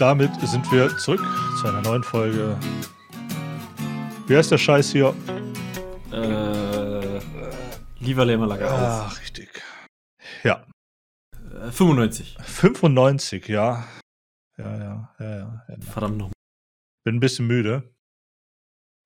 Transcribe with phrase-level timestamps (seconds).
[0.00, 1.20] damit sind wir zurück
[1.60, 2.58] zu einer neuen Folge.
[4.26, 5.14] Wie heißt der Scheiß hier?
[6.10, 7.20] Äh,
[7.98, 9.62] lieber Lämmer Lager Ah, richtig.
[10.42, 10.64] Ja.
[11.34, 12.38] Äh, 95.
[12.40, 13.86] 95, ja.
[14.56, 15.64] Ja, ja, ja, ja.
[15.68, 15.76] ja.
[15.80, 16.30] Verdammt noch.
[17.04, 17.94] Bin ein bisschen müde.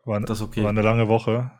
[0.04, 0.62] War, Das ist okay.
[0.62, 1.50] war eine lange Woche.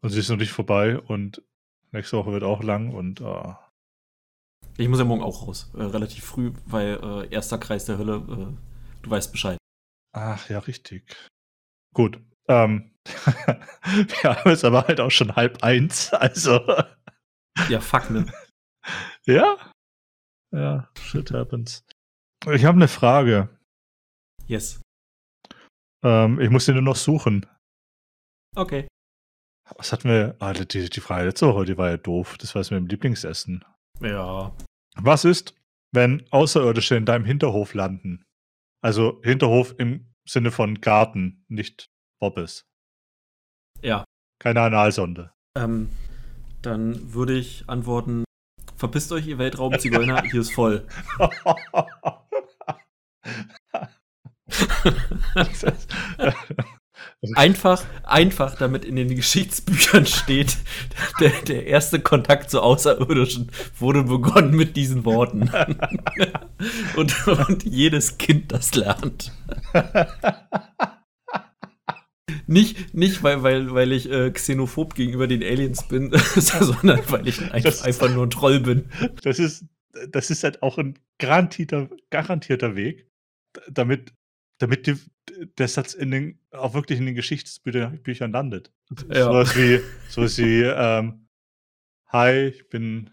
[0.00, 0.98] Und sie ist noch nicht vorbei.
[0.98, 1.42] Und
[1.90, 2.94] nächste Woche wird auch lang.
[2.94, 3.54] Und äh,
[4.76, 5.70] Ich muss ja morgen auch raus.
[5.74, 9.58] Äh, relativ früh, weil äh, erster Kreis der Hölle, äh, du weißt Bescheid.
[10.12, 11.14] ach ja, richtig.
[11.94, 12.20] Gut.
[12.48, 16.12] Ähm, wir haben es aber halt auch schon halb eins.
[16.12, 16.60] Also.
[17.68, 18.26] Ja, fuck, ne?
[19.26, 19.58] Ja?
[20.52, 21.84] Ja, shit happens.
[22.50, 23.56] Ich habe eine Frage.
[24.46, 24.80] Yes.
[26.02, 27.46] Ähm, ich muss den nur noch suchen.
[28.56, 28.88] Okay.
[29.76, 30.36] Was hatten wir?
[30.40, 32.38] Ah, die, die Frage letzte Woche, die war ja doof.
[32.38, 33.64] Das war es mit dem Lieblingsessen.
[34.00, 34.52] Ja.
[34.96, 35.54] Was ist,
[35.92, 38.24] wenn Außerirdische in deinem Hinterhof landen?
[38.82, 41.90] Also Hinterhof im Sinne von Garten, nicht
[42.20, 42.66] Bobbes.
[43.82, 44.04] Ja.
[44.38, 45.32] Keine Analsonde.
[45.56, 45.90] Ähm,
[46.62, 48.24] dann würde ich antworten:
[48.76, 50.86] Verpisst euch, ihr Weltraumzigeuner, hier ist voll.
[57.34, 60.56] Einfach, einfach, damit in den Geschichtsbüchern steht,
[61.20, 65.50] der, der erste Kontakt zu Außerirdischen wurde begonnen mit diesen Worten.
[66.96, 69.32] und, und jedes Kind das lernt.
[72.46, 77.52] Nicht, nicht weil, weil, weil ich äh, xenophob gegenüber den Aliens bin, sondern weil ich
[77.52, 78.88] ein, Das- einfach nur ein Troll bin.
[79.22, 79.66] Das ist,
[80.08, 83.06] das ist halt auch ein garantierter, garantierter Weg,
[83.68, 84.14] damit,
[84.58, 84.94] damit die,
[85.58, 88.72] der Satz in den, auch wirklich in den Geschichtsbüchern Büchern landet.
[89.08, 89.24] Ja.
[89.24, 91.26] Sowas wie, sowas wie ähm,
[92.08, 93.10] Hi, ich bin,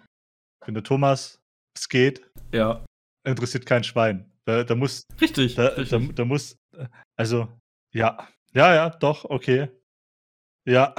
[0.66, 1.40] bin der Thomas,
[1.78, 2.84] es geht, Ja,
[3.26, 4.32] interessiert kein Schwein.
[4.46, 5.56] Da, da muss, richtig.
[5.56, 6.16] da, da, richtig.
[6.16, 7.48] da muss, äh, also,
[7.94, 9.70] ja, ja, ja, doch, okay.
[10.68, 10.96] Ja.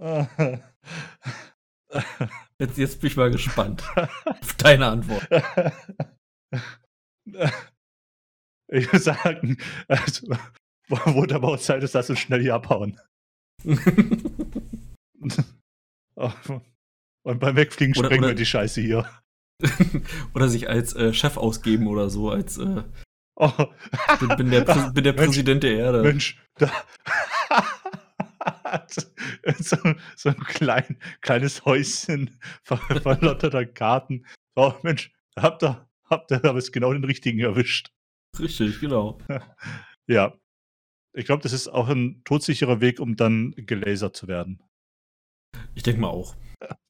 [2.60, 3.84] Jetzt, jetzt bin ich mal gespannt
[4.24, 5.28] auf deine Antwort.
[8.70, 9.56] Ich würde sagen,
[9.88, 10.28] also,
[10.88, 13.00] wurde aber auch Zeit, dass das so schnell hier abhauen.
[17.24, 19.08] Und beim Wegfliegen Oder- sprengen oder- wir die Scheiße hier.
[20.34, 22.82] oder sich als äh, Chef ausgeben oder so, als äh,
[23.40, 23.52] Oh.
[24.18, 26.02] bin, bin, der, Prä- bin der Mensch, Präsident der Erde.
[26.02, 26.72] Mensch, da.
[29.60, 29.76] so,
[30.16, 34.26] so ein klein, kleines Häuschen, ver- verlotterter Garten.
[34.56, 37.92] Oh, Mensch, habt ihr, habt ihr aber genau den richtigen erwischt.
[38.38, 39.18] Richtig, genau.
[40.10, 40.32] Ja.
[41.14, 44.62] Ich glaube, das ist auch ein todsicherer Weg, um dann gelasert zu werden.
[45.74, 46.34] Ich denke mal auch.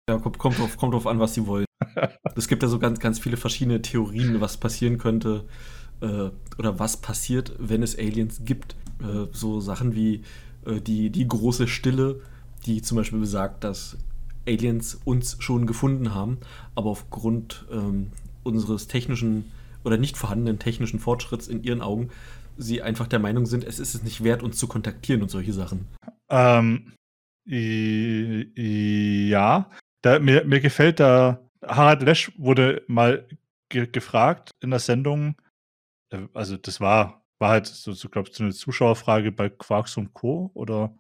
[0.08, 1.66] Ja, kommt, kommt, drauf, kommt drauf an, was sie wollen.
[2.36, 5.48] Es gibt ja so ganz, ganz viele verschiedene Theorien, was passieren könnte
[6.00, 8.76] äh, oder was passiert, wenn es Aliens gibt.
[9.00, 10.22] Äh, so Sachen wie
[10.64, 12.20] äh, die, die große Stille,
[12.66, 13.96] die zum Beispiel besagt, dass
[14.46, 16.38] Aliens uns schon gefunden haben,
[16.74, 18.12] aber aufgrund ähm,
[18.44, 19.50] unseres technischen
[19.84, 22.10] oder nicht vorhandenen technischen Fortschritts in ihren Augen
[22.56, 25.52] sie einfach der Meinung sind, es ist es nicht wert, uns zu kontaktieren und solche
[25.52, 25.86] Sachen.
[26.28, 26.92] Ähm,
[28.56, 29.70] ja,
[30.02, 33.26] da, mir, mir gefällt da, Harald Lesch wurde mal
[33.70, 35.36] ge gefragt in der Sendung,
[36.12, 39.96] äh, also das war, war halt so, so glaube ich, so eine Zuschauerfrage bei Quarks
[39.96, 40.50] und Co.
[40.54, 40.96] oder,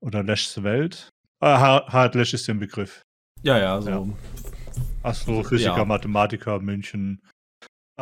[0.00, 1.08] oder Leschs Welt.
[1.40, 3.02] Ah, Har- Harald Lesch ist der Begriff.
[3.42, 3.90] Ja, ja, so.
[3.90, 4.06] Ja.
[5.02, 5.84] Astrophysiker, Ja.
[5.84, 7.20] Mathematiker, München.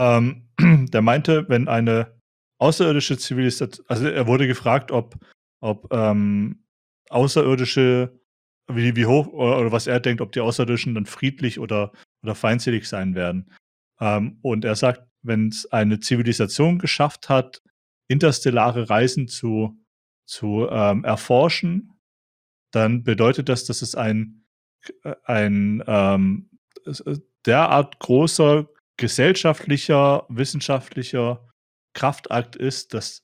[0.01, 0.49] Ähm,
[0.89, 2.19] der meinte, wenn eine
[2.59, 5.17] außerirdische Zivilisation, also er wurde gefragt, ob,
[5.61, 6.65] ob ähm,
[7.11, 8.19] außerirdische,
[8.67, 12.35] wie, wie hoch oder, oder was er denkt, ob die Außerirdischen dann friedlich oder, oder
[12.35, 13.53] feindselig sein werden.
[14.01, 17.63] Ähm, und er sagt, wenn es eine Zivilisation geschafft hat,
[18.09, 19.79] interstellare Reisen zu,
[20.27, 22.01] zu ähm, erforschen,
[22.73, 24.47] dann bedeutet das, dass es ein,
[25.25, 26.51] ein ähm,
[26.87, 28.67] äh, derart großer
[29.01, 31.49] gesellschaftlicher, wissenschaftlicher
[31.95, 33.23] Kraftakt ist, dass,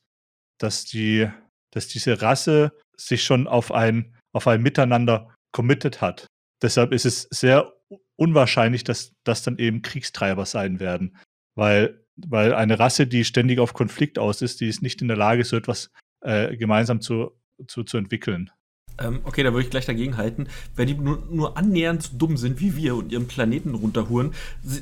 [0.59, 1.29] dass, die,
[1.71, 6.27] dass diese Rasse sich schon auf ein, auf ein Miteinander committed hat.
[6.63, 7.75] Deshalb ist es sehr
[8.17, 11.19] unwahrscheinlich, dass das dann eben Kriegstreiber sein werden.
[11.55, 15.19] Weil, weil eine Rasse, die ständig auf Konflikt aus ist, die ist nicht in der
[15.19, 15.91] Lage, so etwas
[16.23, 17.39] äh, gemeinsam zu,
[17.69, 18.51] zu, zu entwickeln.
[18.99, 20.49] Ähm, okay, da würde ich gleich dagegen halten.
[20.75, 24.33] Wenn die nur, nur annähernd so dumm sind wie wir und ihren Planeten runterhuren,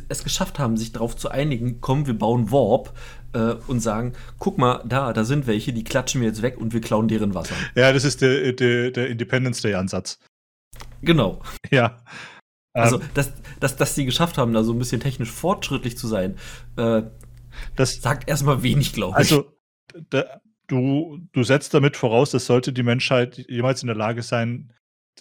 [0.09, 2.93] es geschafft haben, sich darauf zu einigen, komm, wir bauen Warp
[3.33, 6.73] äh, und sagen, guck mal, da, da sind welche, die klatschen wir jetzt weg und
[6.73, 7.55] wir klauen deren Wasser.
[7.75, 10.19] Ja, das ist der, der, der Independence Day-Ansatz.
[11.03, 11.41] Genau.
[11.71, 11.99] Ja.
[12.73, 16.37] Also, dass, dass, dass sie geschafft haben, da so ein bisschen technisch fortschrittlich zu sein,
[16.77, 17.03] äh,
[17.77, 19.19] das sagt erstmal wenig, glaube ich.
[19.19, 19.53] Also,
[20.11, 24.73] da, du, du setzt damit voraus, dass sollte die Menschheit jemals in der Lage sein,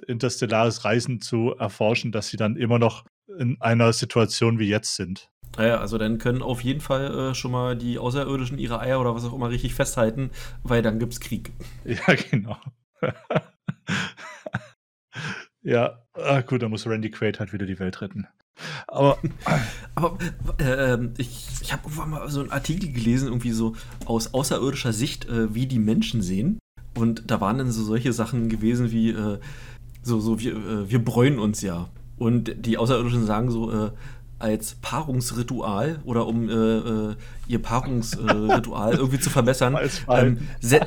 [0.08, 3.06] interstellares Reisen zu erforschen, dass sie dann immer noch
[3.40, 5.30] in einer Situation wie jetzt sind.
[5.58, 9.14] Naja, also dann können auf jeden Fall äh, schon mal die Außerirdischen ihre Eier oder
[9.14, 10.32] was auch immer richtig festhalten,
[10.64, 11.52] weil dann gibt's Krieg.
[11.86, 12.58] Ja, genau.
[15.64, 18.28] Ja, ah, gut, dann muss Randy Quaid halt wieder die Welt retten.
[18.88, 19.18] Aber,
[19.96, 20.18] aber
[20.60, 23.76] äh, ich, ich habe irgendwann mal so einen Artikel gelesen, irgendwie so
[24.06, 26.60] aus außerirdischer Sicht, äh, wie die Menschen sehen.
[26.96, 29.40] Und da waren dann so solche Sachen gewesen wie, äh,
[30.04, 31.90] so, so wir, äh, wir bräunen uns ja.
[32.18, 33.92] Und die Außerirdischen sagen so, äh,
[34.40, 37.16] als Paarungsritual oder um äh,
[37.48, 39.78] ihr Paarungsritual irgendwie zu verbessern,
[40.10, 40.82] ähm, se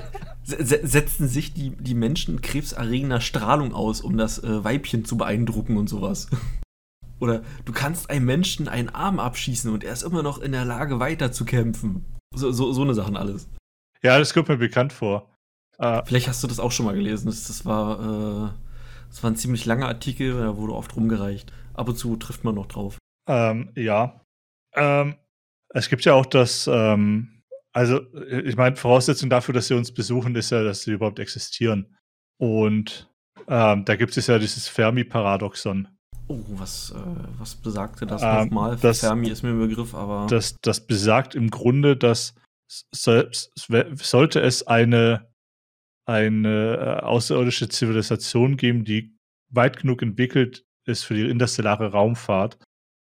[0.47, 5.77] se setzen sich die, die Menschen krebserregender Strahlung aus, um das äh, Weibchen zu beeindrucken
[5.77, 6.29] und sowas.
[7.19, 10.65] Oder du kannst einem Menschen einen Arm abschießen und er ist immer noch in der
[10.65, 12.05] Lage, weiterzukämpfen.
[12.35, 13.49] So, so, so eine Sachen alles.
[14.03, 15.31] Ja, das kommt mir bekannt vor.
[15.79, 17.27] Äh, Vielleicht hast du das auch schon mal gelesen.
[17.27, 18.51] Das, das war, äh,
[19.09, 21.53] das war ein ziemlich langer Artikel, da wurde oft rumgereicht.
[21.75, 22.99] Ab und zu trifft man noch drauf.
[23.29, 24.21] Ähm, ja.
[24.75, 25.17] Ähm,
[25.71, 27.36] es gibt ja auch das, ähm,
[27.77, 28.01] also
[28.31, 31.95] ich meine, Voraussetzung dafür, dass sie uns besuchen, ist ja, dass sie überhaupt existieren.
[32.39, 33.13] Und
[33.49, 35.87] ähm, da gibt es ja dieses Fermi-Paradoxon.
[36.29, 38.79] Oh, was, äh, was besagte das ähm, nochmal?
[38.81, 40.27] Das, Fermi ist mir ein Begriff, aber.
[40.27, 42.35] Das, das besagt im Grunde, dass
[42.95, 43.53] selbst,
[43.97, 45.29] sollte es eine,
[46.09, 49.15] eine äh, außerirdische Zivilisation geben, die
[49.53, 52.57] weit genug entwickelt ist für die interstellare Raumfahrt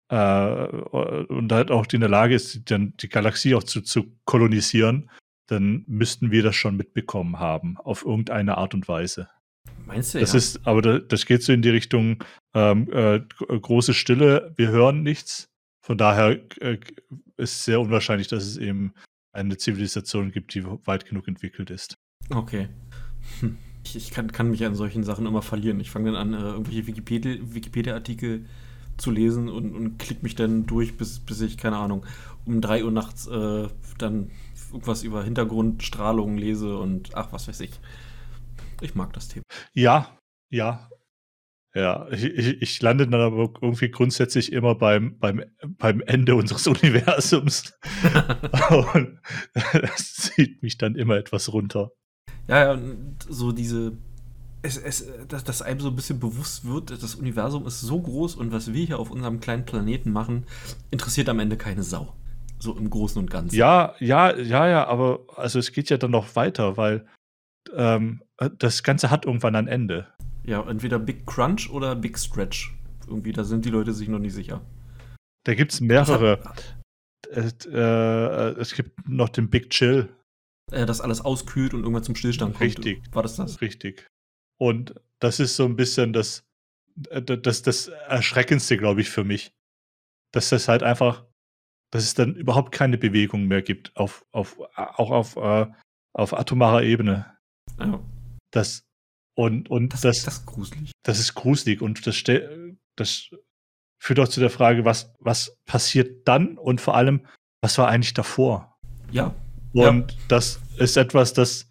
[0.10, 5.10] äh, und halt auch in der Lage ist, dann die Galaxie auch zu, zu kolonisieren,
[5.48, 9.30] dann müssten wir das schon mitbekommen haben, auf irgendeine Art und Weise.
[9.86, 10.38] Meinst du, das ja?
[10.38, 12.24] ist, aber da, das geht so in die Richtung
[12.54, 15.50] ähm, äh, große Stille, wir hören nichts.
[15.82, 16.80] Von daher äh,
[17.38, 18.94] ist sehr unwahrscheinlich, dass es eben
[19.34, 21.96] eine Zivilisation gibt, die weit genug entwickelt ist.
[22.30, 22.70] Okay.
[23.42, 23.58] Hm.
[23.84, 25.80] Ich, ich kann, kann, mich an solchen Sachen immer verlieren.
[25.80, 28.02] Ich fange dann an, äh, irgendwelche Wikipedia-Artikel Wikipedia
[28.98, 32.06] zu lesen und, und klick mich dann durch, bis, bis ich, keine Ahnung,
[32.46, 34.32] um 3 Uhr nachts äh, dann
[34.72, 37.72] irgendwas über Hintergrundstrahlung lese und ach, was weiß ich.
[38.82, 39.44] Ich mag das Thema.
[39.74, 40.18] Ja,
[40.50, 40.90] ja.
[41.74, 45.44] Ja, ich, ich lande dann aber irgendwie grundsätzlich immer beim, beim,
[45.78, 47.78] beim Ende unseres Universums.
[48.94, 49.20] und
[49.74, 51.92] das zieht mich dann immer etwas runter.
[52.48, 52.82] Ja, ja,
[53.28, 53.98] so diese,
[54.66, 58.36] es, es, dass, dass einem so ein bisschen bewusst wird, das Universum ist so groß
[58.36, 60.46] und was wir hier auf unserem kleinen Planeten machen,
[60.92, 62.16] interessiert am Ende keine Sau.
[62.58, 63.56] So im Großen und Ganzen.
[63.56, 67.06] Ja, ja, ja, ja, aber also es geht ja dann noch weiter, weil
[67.74, 68.24] ähm,
[68.58, 70.08] das Ganze hat irgendwann ein Ende.
[70.44, 72.74] Ja, entweder Big Crunch oder Big Stretch.
[73.08, 74.62] Irgendwie, da sind die Leute sich noch nicht sicher.
[75.44, 76.40] Da gibt es mehrere.
[77.30, 80.10] Es, äh, es gibt noch den Big Chill.
[80.72, 82.64] Äh, das alles auskühlt und irgendwann zum Stillstand kommt.
[82.64, 83.04] Richtig.
[83.12, 83.62] War das das?
[83.62, 84.08] Richtig.
[84.58, 86.46] Und das ist so ein bisschen das,
[87.10, 89.54] äh, das, das Erschreckendste, glaube ich, für mich.
[90.32, 91.26] Dass das halt einfach,
[91.92, 95.68] dass es dann überhaupt keine Bewegung mehr gibt, auf, auf, auch auf, äh,
[96.14, 97.38] auf atomarer Ebene.
[97.80, 98.02] Ja.
[98.52, 98.86] Das,
[99.38, 100.92] und, und das, das, das ist gruselig.
[101.04, 102.24] Das ist gruselig und das,
[102.96, 103.30] das
[104.02, 107.26] führt auch zu der Frage, was, was passiert dann und vor allem,
[107.62, 108.78] was war eigentlich davor?
[109.12, 109.34] Ja.
[109.74, 110.18] Und ja.
[110.30, 111.70] das ist etwas, das,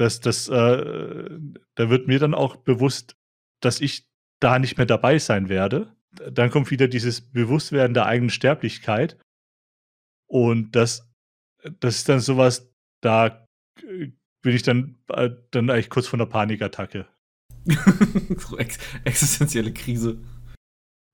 [0.00, 1.38] das, das, äh,
[1.74, 3.16] da wird mir dann auch bewusst,
[3.60, 4.08] dass ich
[4.40, 5.94] da nicht mehr dabei sein werde.
[6.32, 9.18] Dann kommt wieder dieses Bewusstwerden der eigenen Sterblichkeit.
[10.26, 11.06] Und das,
[11.80, 13.46] das ist dann sowas, da
[13.82, 17.06] bin ich dann, äh, dann eigentlich kurz vor einer Panikattacke.
[18.38, 20.18] so ex existenzielle Krise.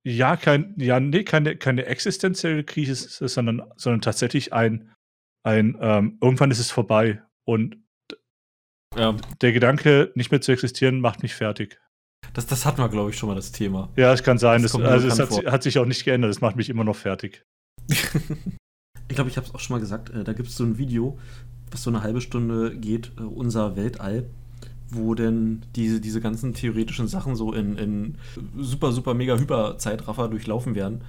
[0.04, 2.94] Ja, kein, ja, nee, keine, keine existenzielle Krise,
[3.26, 4.94] sondern, sondern tatsächlich ein,
[5.42, 7.20] ein ähm, irgendwann ist es vorbei.
[7.44, 7.78] Und
[8.96, 9.16] ja.
[9.40, 11.78] Der Gedanke, nicht mehr zu existieren, macht mich fertig.
[12.32, 13.88] Das, das hatten wir, glaube ich, schon mal das Thema.
[13.96, 14.62] Ja, es kann sein.
[14.62, 16.30] Das das, also es hat, hat, sich auch nicht geändert.
[16.30, 17.44] Es macht mich immer noch fertig.
[17.88, 18.08] ich
[19.08, 20.10] glaube, ich habe es auch schon mal gesagt.
[20.10, 21.18] Äh, da gibt es so ein Video,
[21.70, 24.24] was so eine halbe Stunde geht, äh, unser Weltall,
[24.90, 28.18] wo denn diese, diese ganzen theoretischen Sachen so in, in
[28.56, 31.02] super, super, mega Hyper-Zeitraffer durchlaufen werden,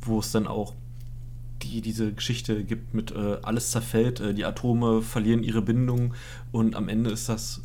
[0.00, 0.74] wo es dann auch
[1.70, 6.14] die diese Geschichte gibt mit äh, alles zerfällt, äh, die Atome verlieren ihre Bindung
[6.52, 7.62] und am Ende ist das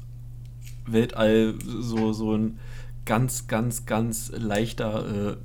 [0.85, 2.59] Weltall so, so ein
[3.05, 5.37] ganz, ganz, ganz leichter, äh,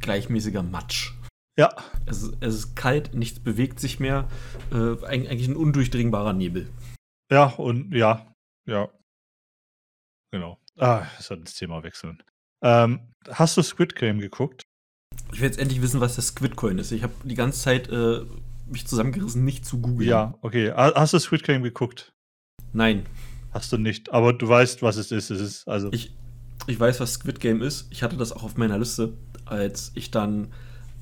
[0.00, 1.12] gleichmäßiger Matsch.
[1.58, 1.74] Ja.
[2.06, 4.28] Es, es, ist kalt, nichts bewegt sich mehr.
[4.72, 6.70] Äh, eigentlich ein undurchdringbarer Nebel.
[7.30, 8.34] Ja, und ja,
[8.66, 8.88] ja.
[10.32, 10.58] Genau.
[10.76, 12.22] Ah, ich soll das Thema wechseln.
[12.62, 14.62] Ähm, hast du Squid Game geguckt?
[15.32, 16.92] Ich will jetzt endlich wissen, was das Squid Coin ist.
[16.92, 18.20] Ich habe die ganze Zeit äh,
[18.66, 20.08] mich zusammengerissen, nicht zu googeln.
[20.08, 20.72] Ja, okay.
[20.74, 22.12] Hast du Squid Game geguckt?
[22.72, 23.06] Nein.
[23.52, 25.30] Hast du nicht, aber du weißt, was es ist.
[25.30, 26.14] Es ist also ich,
[26.66, 27.88] ich weiß, was Squid Game ist.
[27.90, 30.48] Ich hatte das auch auf meiner Liste, als ich dann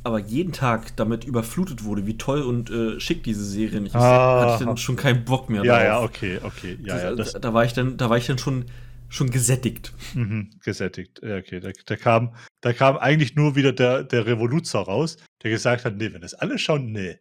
[0.04, 4.40] aber jeden Tag damit überflutet wurde, wie toll und äh, schick diese Serien ist, ah,
[4.40, 5.85] hatte ich dann schon keinen Bock mehr ja, drauf.
[5.85, 6.78] Ja, okay, okay.
[6.82, 8.64] Ja, ja, das, da, da, war ich dann, da war ich dann schon,
[9.09, 9.93] schon gesättigt.
[10.15, 11.61] Mhm, gesättigt, ja, okay.
[11.61, 15.97] Da, da, kam, da kam eigentlich nur wieder der, der Revoluzer raus, der gesagt hat,
[15.97, 17.19] nee, wenn das alle schauen, nee.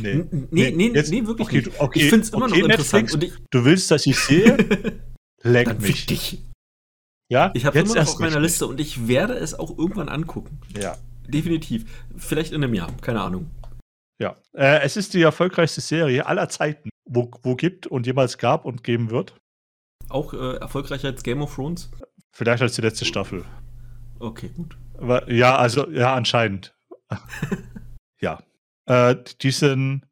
[0.00, 1.80] Nee, nee, nee, jetzt, nee wirklich okay, nicht.
[1.80, 3.14] Okay, ich finde es immer okay, noch interessant.
[3.14, 4.56] Und ich, du willst, dass ich sehe?
[5.42, 6.06] Leck dann mich.
[6.06, 6.44] Dich.
[7.30, 10.08] Ja, ich habe es immer noch auf meiner Liste und ich werde es auch irgendwann
[10.08, 10.60] angucken.
[10.80, 10.96] Ja.
[11.26, 11.84] Definitiv.
[12.16, 13.50] Vielleicht in einem Jahr, keine Ahnung.
[14.20, 18.64] Ja, äh, es ist die erfolgreichste Serie aller Zeiten, wo, wo gibt und jemals gab
[18.64, 19.34] und geben wird.
[20.08, 21.90] Auch äh, erfolgreicher als Game of Thrones?
[22.32, 23.44] Vielleicht als die letzte Staffel.
[24.18, 24.76] Okay, gut.
[24.96, 26.76] Aber, ja, also, ja, anscheinend.
[28.20, 28.42] ja.
[28.86, 30.06] Äh, diesen,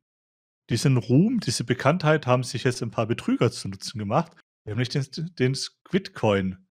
[0.71, 4.33] diesen Ruhm, diese Bekanntheit haben sich jetzt ein paar Betrüger zu Nutzen gemacht,
[4.65, 5.05] nämlich den,
[5.38, 6.67] den Squid Coin.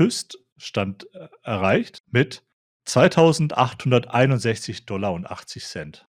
[0.56, 2.44] Höchststand äh, erreicht mit
[2.86, 6.08] 2861 Dollar und 80 Cent.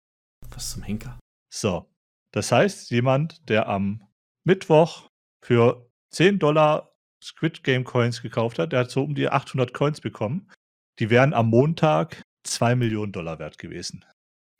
[0.50, 1.18] Was zum Henker?
[1.52, 1.90] So,
[2.32, 4.02] das heißt, jemand, der am
[4.44, 5.08] Mittwoch
[5.42, 6.92] für 10 Dollar
[7.22, 10.50] Squid Game Coins gekauft hat, der hat so um die 800 Coins bekommen.
[10.98, 14.04] Die wären am Montag 2 Millionen Dollar wert gewesen.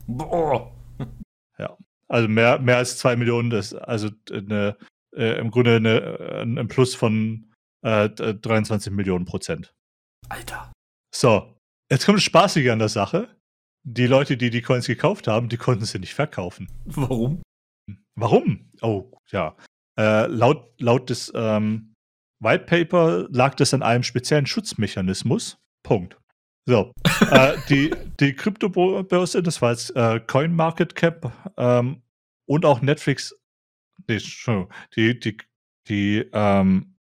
[0.06, 0.74] Boah.
[1.58, 1.76] Ja,
[2.08, 4.76] also mehr, mehr als 2 Millionen, das also eine,
[5.14, 7.49] äh, im Grunde eine, ein Plus von
[7.82, 9.72] äh, 23 Millionen Prozent.
[10.28, 10.72] Alter.
[11.14, 11.56] So,
[11.90, 13.36] jetzt kommt das Spaßige an der Sache.
[13.82, 16.70] Die Leute, die die Coins gekauft haben, die konnten sie nicht verkaufen.
[16.84, 17.42] Warum?
[18.14, 18.70] Warum?
[18.82, 19.56] Oh, ja.
[19.98, 21.94] Äh, laut, laut des ähm,
[22.40, 25.58] White Paper lag das an einem speziellen Schutzmechanismus.
[25.82, 26.18] Punkt.
[26.66, 26.92] So,
[27.30, 32.02] äh, die, die Kryptobörse, das war jetzt äh, CoinMarketCap ähm,
[32.46, 33.34] und auch Netflix,
[34.06, 34.18] nee,
[34.94, 35.36] die, die,
[35.88, 36.96] die, ähm,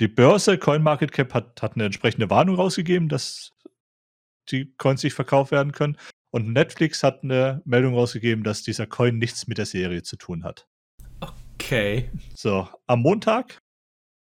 [0.00, 3.52] die Börse CoinMarketCap hat, hat eine entsprechende Warnung rausgegeben, dass
[4.50, 5.96] die Coins nicht verkauft werden können.
[6.30, 10.44] Und Netflix hat eine Meldung rausgegeben, dass dieser Coin nichts mit der Serie zu tun
[10.44, 10.66] hat.
[11.20, 12.10] Okay.
[12.34, 13.58] So, am Montag,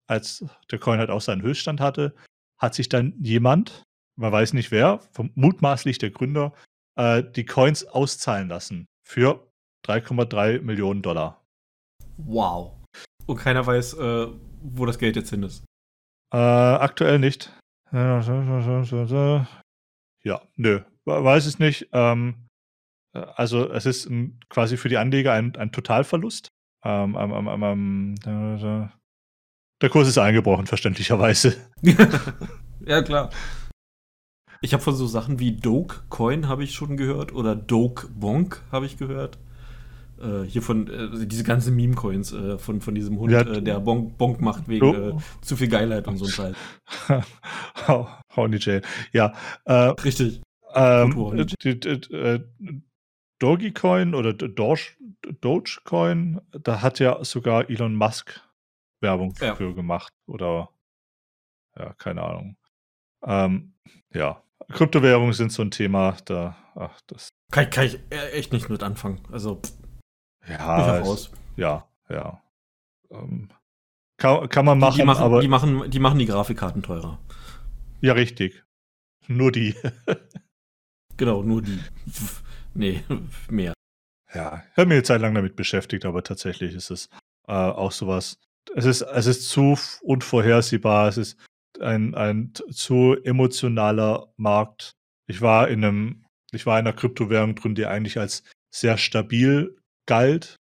[0.07, 2.13] als der Coin halt auch seinen Höchststand hatte,
[2.57, 3.83] hat sich dann jemand,
[4.17, 4.99] man weiß nicht wer,
[5.35, 6.53] mutmaßlich der Gründer,
[6.95, 9.47] äh, die Coins auszahlen lassen für
[9.85, 11.41] 3,3 Millionen Dollar.
[12.17, 12.80] Wow.
[13.25, 14.27] Und keiner weiß, äh,
[14.61, 15.63] wo das Geld jetzt hin ist.
[16.33, 17.51] Äh, aktuell nicht.
[20.23, 21.89] Ja, nö weiß es nicht.
[21.91, 22.47] Ähm,
[23.13, 26.49] äh, also es ist ein, quasi für die Anleger ein, ein Totalverlust.
[26.83, 28.15] Ähm, ähm,
[29.81, 31.55] der Kurs ist eingebrochen, verständlicherweise.
[32.85, 33.29] ja, klar.
[34.61, 38.97] Ich habe von so Sachen wie Dogecoin habe ich schon gehört oder Dogebonk habe ich
[38.97, 39.39] gehört.
[40.21, 43.79] Äh, hier von äh, diese ganzen Meme-Coins äh, von, von diesem Hund, ja, äh, der
[43.79, 46.55] Bonk, Bonk macht wegen äh, zu viel Geilheit und so ein Scheiß.
[48.35, 48.81] Honey Jail.
[49.13, 49.33] Ja.
[49.65, 50.41] Richtig.
[50.73, 52.39] Ähm, äh,
[53.39, 54.91] Dogecoin oder Doge,
[55.41, 58.39] Dogecoin, da hat ja sogar Elon Musk
[59.01, 59.55] Werbung ja.
[59.55, 60.13] für gemacht.
[60.27, 60.69] Oder
[61.77, 62.57] ja, keine Ahnung.
[63.23, 63.73] Ähm,
[64.13, 67.29] ja, Kryptowährungen sind so ein Thema, da, ach, das.
[67.51, 67.99] Kann, kann ich
[68.33, 69.21] echt nicht mit anfangen.
[69.31, 69.73] Also, pff,
[70.47, 72.41] ja, es, ja, ja.
[73.11, 73.49] Ähm,
[74.17, 75.41] kann, kann man machen, die, die machen, aber.
[75.41, 77.19] Die machen, die machen die Grafikkarten teurer.
[78.01, 78.63] Ja, richtig.
[79.27, 79.75] Nur die.
[81.17, 81.77] Genau, nur die.
[82.73, 83.03] Nee,
[83.47, 83.73] mehr.
[84.33, 87.09] ja, ich habe mich eine Zeit lang damit beschäftigt, aber tatsächlich ist es
[87.47, 88.39] äh, auch sowas.
[88.75, 91.37] Es ist, es ist zu unvorhersehbar, es ist
[91.79, 94.93] ein, ein zu emotionaler Markt.
[95.27, 98.43] Ich war in einem, ich war in einer Kryptowährung drin, die eigentlich als
[98.73, 99.77] sehr stabil
[100.07, 100.55] galt.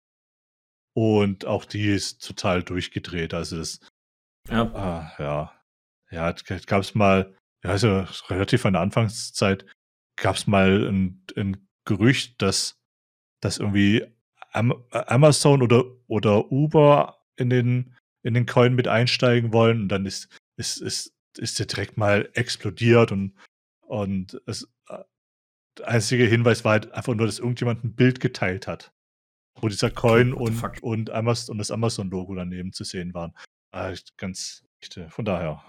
[0.94, 3.34] Und auch die ist total durchgedreht.
[3.34, 3.80] Also das,
[4.50, 4.64] Ja.
[4.74, 5.64] ah, ja,
[6.10, 6.32] ja,
[6.66, 9.66] gab es mal, ja, also relativ an der Anfangszeit
[10.16, 12.76] gab es mal ein, ein Gerücht, dass,
[13.42, 14.06] dass irgendwie
[14.52, 20.06] Am Amazon oder, oder Uber in den, in den Coin mit einsteigen wollen und dann
[20.06, 23.36] ist, ist, ist, ist der direkt mal explodiert und,
[23.82, 25.04] und es, äh,
[25.78, 28.92] der einzige Hinweis war halt einfach nur, dass irgendjemand ein Bild geteilt hat,
[29.62, 30.76] wo dieser Coin und, fuck?
[30.82, 33.34] und, Amazon, und das Amazon-Logo daneben zu sehen waren.
[33.72, 35.64] Ah, ganz, echt, äh, von daher.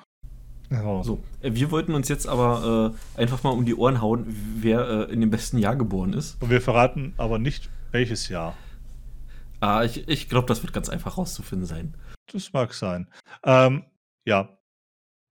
[0.71, 1.03] Ja.
[1.03, 4.27] So, äh, wir wollten uns jetzt aber äh, einfach mal um die Ohren hauen,
[4.57, 6.41] wer äh, in dem besten Jahr geboren ist.
[6.43, 8.55] Und wir verraten aber nicht, welches Jahr.
[9.61, 11.95] Ah, ich ich glaube, das wird ganz einfach rauszufinden sein.
[12.33, 13.09] Das mag sein.
[13.45, 13.85] Ähm,
[14.27, 14.59] ja.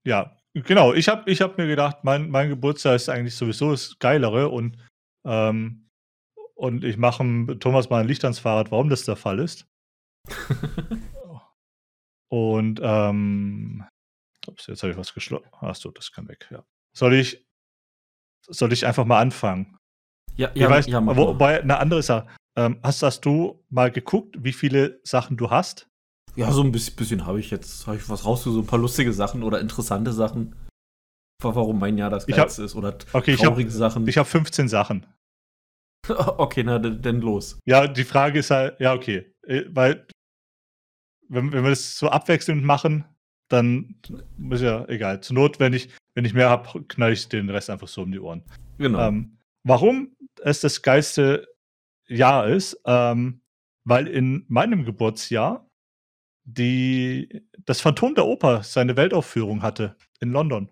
[0.04, 0.92] Ja, genau.
[0.92, 4.76] Ich habe ich hab mir gedacht, mein, mein Geburtstag ist eigentlich sowieso das Geilere und,
[5.24, 5.87] ähm,
[6.58, 7.22] und ich mache
[7.60, 9.66] Thomas mal ein Licht ans Fahrrad, warum das der Fall ist.
[12.30, 13.84] Und ähm,
[14.46, 15.46] ups, jetzt habe ich was geschlossen.
[15.60, 16.62] Achso, das kann weg, ja.
[16.94, 17.46] Soll ich,
[18.46, 19.78] soll ich einfach mal anfangen?
[20.36, 22.26] Ja, Ja, ja, weißt, ja, wobei, eine andere Sache.
[22.56, 25.88] Ähm, hast, hast du mal geguckt, wie viele Sachen du hast?
[26.36, 28.78] ja, so ein bisschen, bisschen habe ich jetzt, habe ich was rausgesucht, so ein paar
[28.78, 30.54] lustige Sachen oder interessante Sachen.
[31.42, 34.06] Wa- Warum mein Jahr das Ich hab- geilste ist oder Okay, ich habe traurige Sachen.
[34.06, 35.06] ich hab 15 Sachen.
[36.38, 37.58] okay, na, dann los.
[37.64, 39.32] Ja, die Frage ist halt, ja, okay.
[39.46, 40.06] Äh, Weil,
[41.28, 43.04] wenn, wenn wir das so abwechselnd machen,
[43.48, 43.94] dann
[44.50, 45.20] ist ja egal.
[45.20, 48.12] Zur Not, wenn ich, wenn ich mehr habe, knall ich den Rest einfach so um
[48.12, 48.42] die Ohren.
[48.78, 49.08] Genau.
[49.08, 51.46] Ähm, warum es das geilste
[52.06, 53.40] Jahr ist, ähm,
[53.84, 55.68] weil in meinem Geburtsjahr
[56.44, 60.70] die, das Phantom der Oper seine Weltaufführung hatte in London.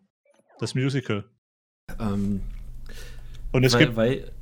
[0.59, 1.25] Das Musical.
[2.01, 2.41] Ähm,
[3.53, 4.33] Und es weil, gibt weil,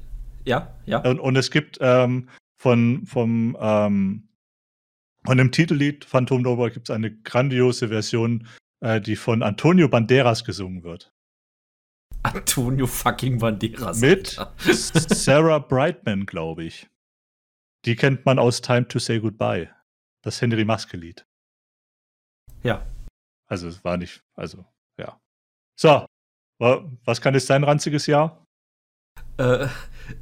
[0.45, 0.99] ja, ja.
[0.99, 4.29] Und, und es gibt ähm, von, vom, ähm,
[5.25, 8.47] von dem Titellied Phantom Oper gibt es eine grandiose Version,
[8.81, 11.13] äh, die von Antonio Banderas gesungen wird.
[12.23, 14.01] Antonio fucking Banderas.
[14.01, 14.39] Mit.
[14.59, 16.89] Sarah Brightman, glaube ich.
[17.85, 19.71] Die kennt man aus Time to Say Goodbye.
[20.23, 21.27] Das Henry Maske-Lied.
[22.63, 22.87] Ja.
[23.47, 24.65] Also es war nicht, also,
[24.99, 25.21] ja.
[25.79, 26.07] So,
[26.59, 28.44] wa- was kann jetzt sein ranziges Jahr?
[29.37, 29.67] Äh,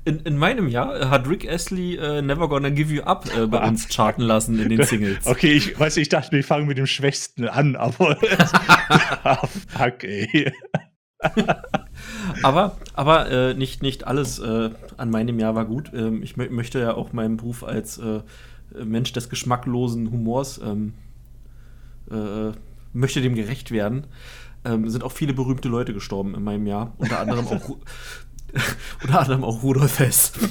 [0.04, 3.60] in, in meinem Jahr hat Rick Astley äh, Never Gonna Give You Up äh, bei
[3.60, 5.26] Ah, uns charten lassen in den Singles.
[5.26, 8.16] Okay, ich weiß, ich dachte, wir fangen mit dem Schwächsten an, aber.
[9.24, 10.52] ah, fuck, ey.
[12.42, 15.92] Aber, aber äh, nicht, nicht alles äh, an meinem Jahr war gut.
[15.94, 18.22] Ähm, ich mö möchte ja auch meinen Beruf als äh,
[18.84, 20.94] Mensch des geschmacklosen Humors ähm,
[22.10, 22.52] äh,
[22.92, 24.06] möchte dem gerecht werden.
[24.64, 26.92] Ähm, sind auch viele berühmte Leute gestorben in meinem Jahr.
[26.98, 27.76] Unter anderem auch,
[29.02, 30.32] Unter anderem auch Rudolf Hess.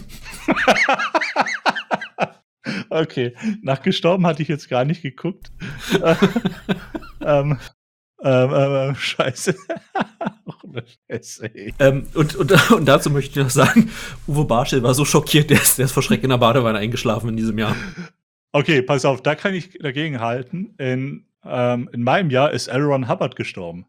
[2.90, 5.52] Okay, nach gestorben hatte ich jetzt gar nicht geguckt.
[7.22, 7.58] ähm,
[8.22, 9.56] ähm, ähm, scheiße.
[10.64, 11.50] Ohne Scheiße.
[11.80, 13.90] Ähm, und, und, und dazu möchte ich noch sagen,
[14.28, 17.30] Uwe Barschel war so schockiert, der ist, der ist vor Schreck in der Badewanne eingeschlafen
[17.30, 17.76] in diesem Jahr.
[18.52, 20.76] Okay, pass auf, da kann ich dagegen halten.
[20.78, 22.84] In, ähm, in meinem Jahr ist L.
[22.84, 23.86] Ron Hubbard gestorben.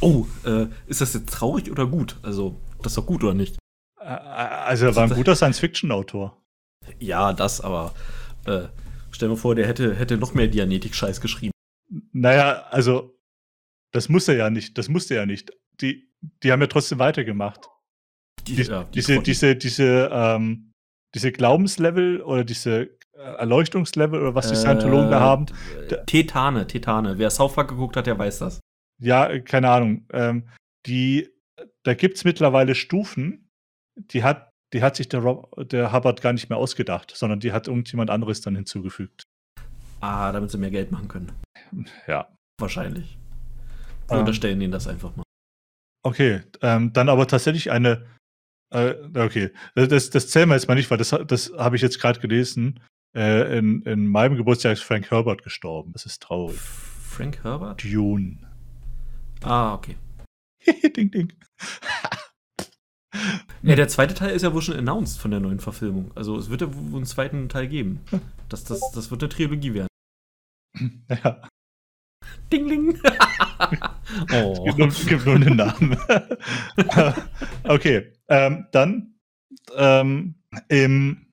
[0.00, 2.16] Oh, äh, ist das jetzt traurig oder gut?
[2.22, 3.56] Also, das ist doch gut oder nicht?
[4.00, 6.40] Äh, Also, er war ein guter Science-Fiction-Autor.
[6.98, 7.94] Ja, das, aber
[8.46, 8.62] äh,
[9.10, 11.52] stell mir vor, der hätte, hätte noch mehr Dianetik-Scheiß geschrieben.
[12.12, 13.18] Naja, also,
[13.92, 14.76] das muss er ja nicht.
[14.78, 15.50] Das musste er ja nicht.
[15.80, 16.08] Die,
[16.42, 17.68] die haben ja trotzdem weitergemacht.
[18.46, 20.72] Die, Die, ja, die diese, diese, diese, ähm,
[21.14, 22.82] diese Glaubenslevel oder diese
[23.14, 25.46] äh, Erleuchtungslevel oder was die Scientologen da Äh, haben.
[25.88, 27.18] äh, Tetane, Tetane.
[27.18, 28.60] Wer South Park geguckt hat, der weiß das.
[29.00, 30.06] Ja, äh, keine Ahnung.
[30.12, 30.48] Ähm,
[30.86, 31.28] die,
[31.82, 33.48] da gibt es mittlerweile Stufen,
[33.96, 37.52] die hat, die hat sich der, Rob, der Hubbard gar nicht mehr ausgedacht, sondern die
[37.52, 39.22] hat irgendjemand anderes dann hinzugefügt.
[40.00, 41.32] Ah, damit sie mehr Geld machen können.
[42.06, 42.28] Ja.
[42.58, 43.18] Wahrscheinlich.
[44.08, 44.20] Wir Ähm.
[44.20, 45.22] unterstellen ihnen das einfach mal.
[46.04, 48.06] Okay, ähm, dann aber tatsächlich eine.
[48.72, 52.00] Äh, okay, das, das zählen wir jetzt mal nicht, weil das, das habe ich jetzt
[52.00, 52.80] gerade gelesen.
[53.16, 55.92] Äh, in, in meinem Geburtstag ist Frank Herbert gestorben.
[55.92, 56.58] Das ist traurig.
[56.60, 57.82] Frank Herbert?
[57.82, 58.38] Dune.
[59.42, 59.96] Ah, okay.
[60.96, 61.32] ding, ding.
[63.62, 66.12] Ja, der zweite Teil ist ja wohl schon announced von der neuen Verfilmung.
[66.14, 68.00] Also es wird ja wohl einen zweiten Teil geben.
[68.48, 69.88] Das, das, das wird eine Trilogie werden.
[71.08, 71.40] Ja,
[72.52, 73.00] Ding, ding.
[74.32, 74.64] oh.
[74.64, 75.98] gibt nur, gibt nur einen Namen.
[77.64, 79.18] okay, ähm, dann
[79.74, 80.34] ähm,
[80.68, 81.32] im,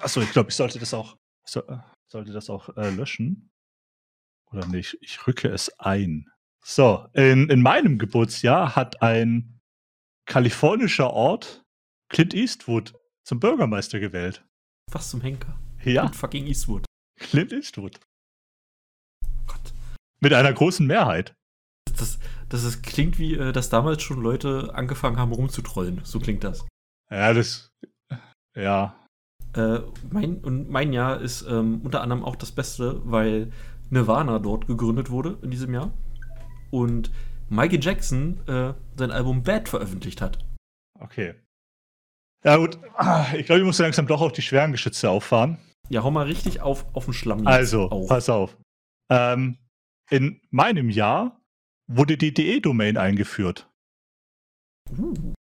[0.00, 1.62] Achso, ich glaube, ich sollte das auch, so,
[2.10, 3.50] sollte das auch äh, löschen.
[4.52, 4.96] Oder nicht?
[5.00, 6.30] Ich rücke es ein.
[6.68, 9.60] So, in, in meinem Geburtsjahr hat ein
[10.28, 11.62] kalifornischer Ort
[12.10, 12.92] Clint Eastwood
[13.24, 14.44] zum Bürgermeister gewählt.
[14.90, 15.56] Was zum Henker?
[15.84, 16.02] Ja.
[16.02, 16.84] Clint fucking Eastwood.
[17.20, 18.00] Clint Eastwood.
[19.46, 19.72] Gott.
[20.18, 21.34] Mit einer großen Mehrheit.
[21.96, 26.00] Das, das ist, klingt wie, äh, dass damals schon Leute angefangen haben rumzutrollen.
[26.02, 26.66] So klingt das.
[27.12, 27.70] Ja, das.
[28.56, 29.06] Ja.
[29.54, 33.52] Äh, mein, und mein Jahr ist ähm, unter anderem auch das Beste, weil
[33.90, 35.92] Nirvana dort gegründet wurde in diesem Jahr.
[36.70, 37.10] Und
[37.48, 40.44] Michael Jackson äh, sein Album Bad veröffentlicht hat.
[40.98, 41.34] Okay.
[42.44, 42.78] Ja, gut.
[43.36, 45.58] Ich glaube, ich muss langsam doch auf die schweren Geschütze auffahren.
[45.88, 47.46] Ja, hau mal richtig auf, auf den Schlamm.
[47.46, 48.08] Also, auch.
[48.08, 48.56] pass auf.
[49.10, 49.58] Ähm,
[50.10, 51.40] in meinem Jahr
[51.88, 53.68] wurde die DE-Domain eingeführt.
[54.90, 55.34] Uh.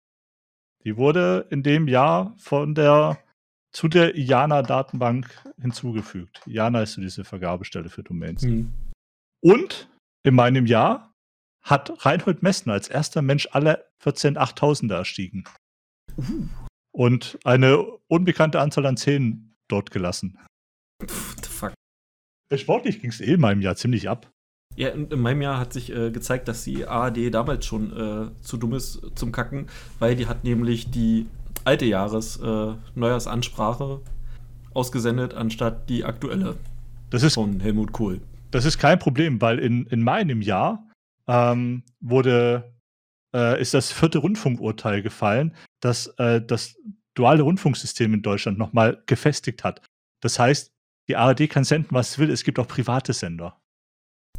[0.84, 3.18] Die wurde in dem Jahr von der
[3.72, 6.42] zu der IANA-Datenbank hinzugefügt.
[6.46, 8.42] IANA ist so diese Vergabestelle für Domains.
[8.42, 8.72] Mhm.
[9.42, 9.88] Und
[10.24, 11.11] in meinem Jahr
[11.62, 15.44] hat Reinhold Messner als erster Mensch alle 14 8000er erstiegen.
[16.16, 16.48] Uh.
[16.92, 20.38] Und eine unbekannte Anzahl an Zähnen dort gelassen.
[21.00, 21.72] What the fuck?
[22.54, 24.30] Sportlich ging es eh in meinem Jahr ziemlich ab.
[24.76, 28.42] Ja, in, in meinem Jahr hat sich äh, gezeigt, dass die ARD damals schon äh,
[28.42, 31.26] zu dumm ist zum Kacken, weil die hat nämlich die
[31.64, 34.00] alte Jahres äh, Neujahrsansprache
[34.74, 36.56] ausgesendet, anstatt die aktuelle
[37.10, 38.20] das ist, von Helmut Kohl.
[38.50, 40.86] Das ist kein Problem, weil in, in meinem Jahr
[41.26, 42.74] ähm, wurde,
[43.34, 46.76] äh, ist das vierte Rundfunkurteil gefallen, das äh, das
[47.14, 49.82] duale Rundfunksystem in Deutschland nochmal gefestigt hat.
[50.20, 50.72] Das heißt,
[51.08, 53.60] die ARD kann senden, was es will, es gibt auch private Sender.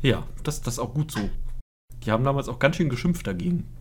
[0.01, 1.29] Ja, das, das ist auch gut so.
[2.05, 3.65] Die haben damals auch ganz schön geschimpft dagegen.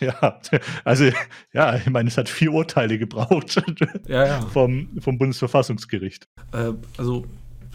[0.00, 0.40] Ja,
[0.84, 1.04] also
[1.52, 3.62] ja, ich meine, es hat vier Urteile gebraucht
[4.08, 4.40] ja, ja.
[4.40, 6.24] Vom, vom Bundesverfassungsgericht.
[6.52, 7.24] Äh, also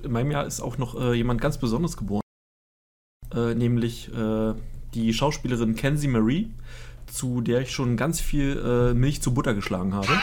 [0.04, 2.24] in meinem Jahr ist auch noch äh, jemand ganz Besonderes geboren,
[3.34, 4.54] äh, nämlich äh,
[4.94, 6.52] die Schauspielerin Kenzie Marie,
[7.06, 10.08] zu der ich schon ganz viel äh, Milch zu Butter geschlagen habe.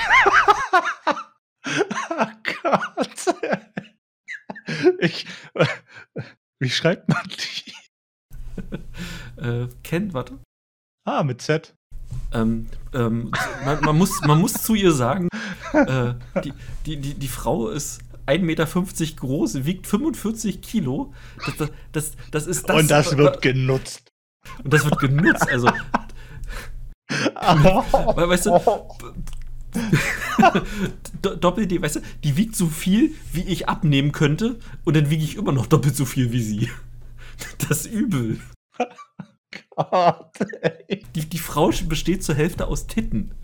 [2.10, 2.26] oh
[2.62, 3.34] Gott.
[4.98, 5.26] Ich,
[6.58, 7.72] wie schreibt man die?
[9.40, 10.38] äh, kennt, warte.
[11.06, 11.74] Ah, mit Z.
[12.32, 13.30] Ähm, ähm,
[13.64, 15.28] man, man, muss, man muss zu ihr sagen,
[15.72, 16.52] äh, die,
[16.86, 18.66] die, die, die Frau ist 1,50 Meter
[19.16, 21.12] groß, wiegt 45 Kilo.
[21.44, 22.76] Das, das, das, ist das.
[22.76, 24.12] Und das wird genutzt.
[24.62, 25.48] Und das wird genutzt.
[25.48, 25.68] Also.
[27.08, 28.58] weißt du,
[31.36, 35.24] Doppel D, weißt du, die wiegt so viel, wie ich abnehmen könnte, und dann wiege
[35.24, 36.70] ich immer noch doppelt so viel wie sie.
[37.58, 38.40] Das ist übel.
[39.76, 40.30] Gott,
[41.14, 43.34] die, die Frau besteht zur Hälfte aus Titten.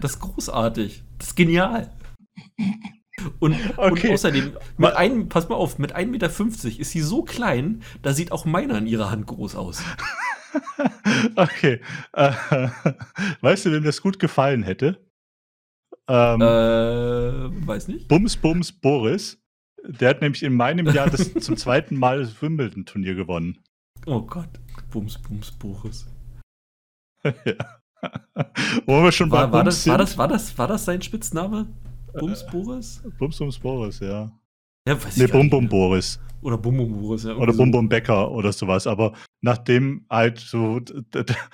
[0.00, 1.02] Das ist großartig.
[1.18, 1.90] Das ist genial.
[3.38, 4.08] Und, okay.
[4.08, 8.12] und außerdem, mit einem, pass mal auf, mit 1,50 Meter ist sie so klein, da
[8.12, 9.82] sieht auch meiner in ihrer Hand groß aus.
[11.36, 11.80] okay.
[12.12, 12.32] Äh,
[13.40, 15.04] weißt du, wem das gut gefallen hätte?
[16.08, 18.08] Ähm, äh, weiß nicht.
[18.08, 19.38] Bums Bums Boris.
[19.84, 23.58] Der hat nämlich in meinem Jahr das zum zweiten Mal das Wimbledon-Turnier gewonnen.
[24.06, 24.48] Oh Gott.
[24.90, 26.06] Bums Bums Boris.
[27.24, 27.32] ja.
[28.86, 29.90] Wo wir schon war, bei war Bums das, sind.
[29.92, 31.68] War das, war, das, war das sein Spitzname?
[32.12, 33.02] Bums Boris?
[33.18, 34.30] Bums Bums Boris, ja.
[34.86, 36.18] Ja, weiß nee, Bum Bum Boris.
[36.40, 37.34] Oder Bum Bum Boris, ja.
[37.34, 38.86] Oder Bum Bum Becker oder sowas.
[38.86, 40.80] Aber nachdem halt so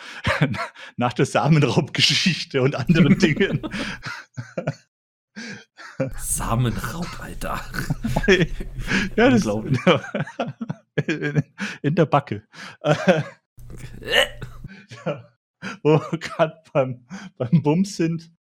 [0.97, 3.61] nach der Samenraubgeschichte und anderen Dingen.
[6.17, 7.61] Samenraub, Alter.
[9.17, 9.73] ja, das glaube
[11.07, 11.43] in,
[11.83, 12.47] in der Backe.
[15.05, 15.25] ja,
[15.83, 18.33] wo wir gerade beim, beim Bums sind.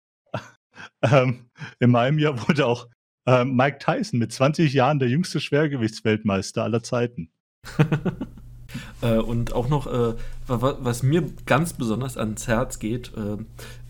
[1.01, 2.87] Ähm, in meinem Jahr wurde auch
[3.25, 7.29] äh, Mike Tyson mit 20 Jahren der jüngste Schwergewichtsweltmeister aller Zeiten.
[9.01, 10.15] äh, und auch noch, äh,
[10.47, 13.37] was mir ganz besonders ans Herz geht, äh,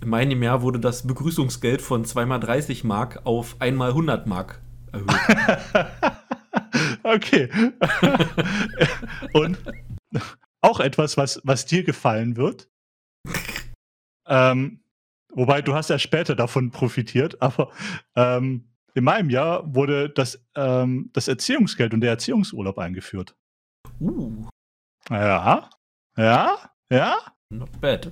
[0.01, 5.09] in meinem Jahr wurde das Begrüßungsgeld von 2x30 Mark auf 1x100 Mark erhöht.
[7.03, 7.49] okay.
[9.33, 9.57] und
[10.61, 12.69] auch etwas, was, was dir gefallen wird.
[14.27, 14.82] Ähm,
[15.35, 17.71] wobei du hast ja später davon profitiert, aber
[18.15, 23.35] ähm, in meinem Jahr wurde das, ähm, das Erziehungsgeld und der Erziehungsurlaub eingeführt.
[23.99, 24.47] Uh.
[25.09, 25.69] Ja,
[26.15, 26.57] ja,
[26.89, 27.17] ja.
[27.49, 28.11] Not bad.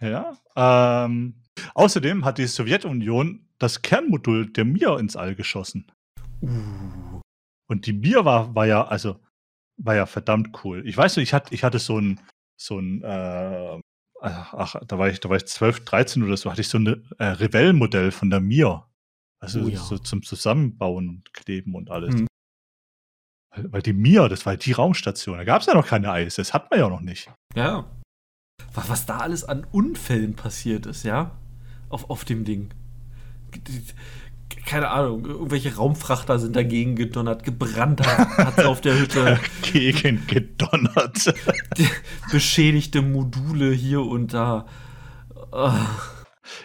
[0.00, 0.36] Ja.
[0.56, 1.34] Ähm,
[1.74, 5.86] außerdem hat die Sowjetunion das Kernmodul der Mir ins All geschossen.
[6.42, 7.20] Uh.
[7.68, 9.20] Und die Mir war, war ja, also,
[9.76, 10.86] war ja verdammt cool.
[10.86, 12.20] Ich weiß nicht, ich hatte, ich hatte so ein,
[12.56, 13.80] so ein, äh,
[14.22, 16.86] ach, da war ich, da war ich 12, 13 oder so, hatte ich so ein
[17.18, 18.84] äh, Revell-Modell von der Mir
[19.40, 19.78] Also Oh ja.
[19.78, 22.14] so zum Zusammenbauen und Kleben und alles.
[22.14, 22.26] Hm.
[23.50, 25.36] Weil, weil die Mir, das war die Raumstation.
[25.36, 26.36] Da gab es ja noch keine Eis.
[26.36, 27.30] Das hat man ja noch nicht.
[27.54, 27.90] Ja.
[28.72, 31.38] Was, was da alles an Unfällen passiert ist, ja?
[31.88, 32.72] Auf, auf dem Ding.
[34.66, 39.38] Keine Ahnung, irgendwelche Raumfrachter sind dagegen gedonnert, gebrannt hat es auf der Hütte,
[39.72, 41.34] Gegen gedonnert.
[42.30, 44.66] beschädigte Module hier und da.
[45.50, 45.86] Ah,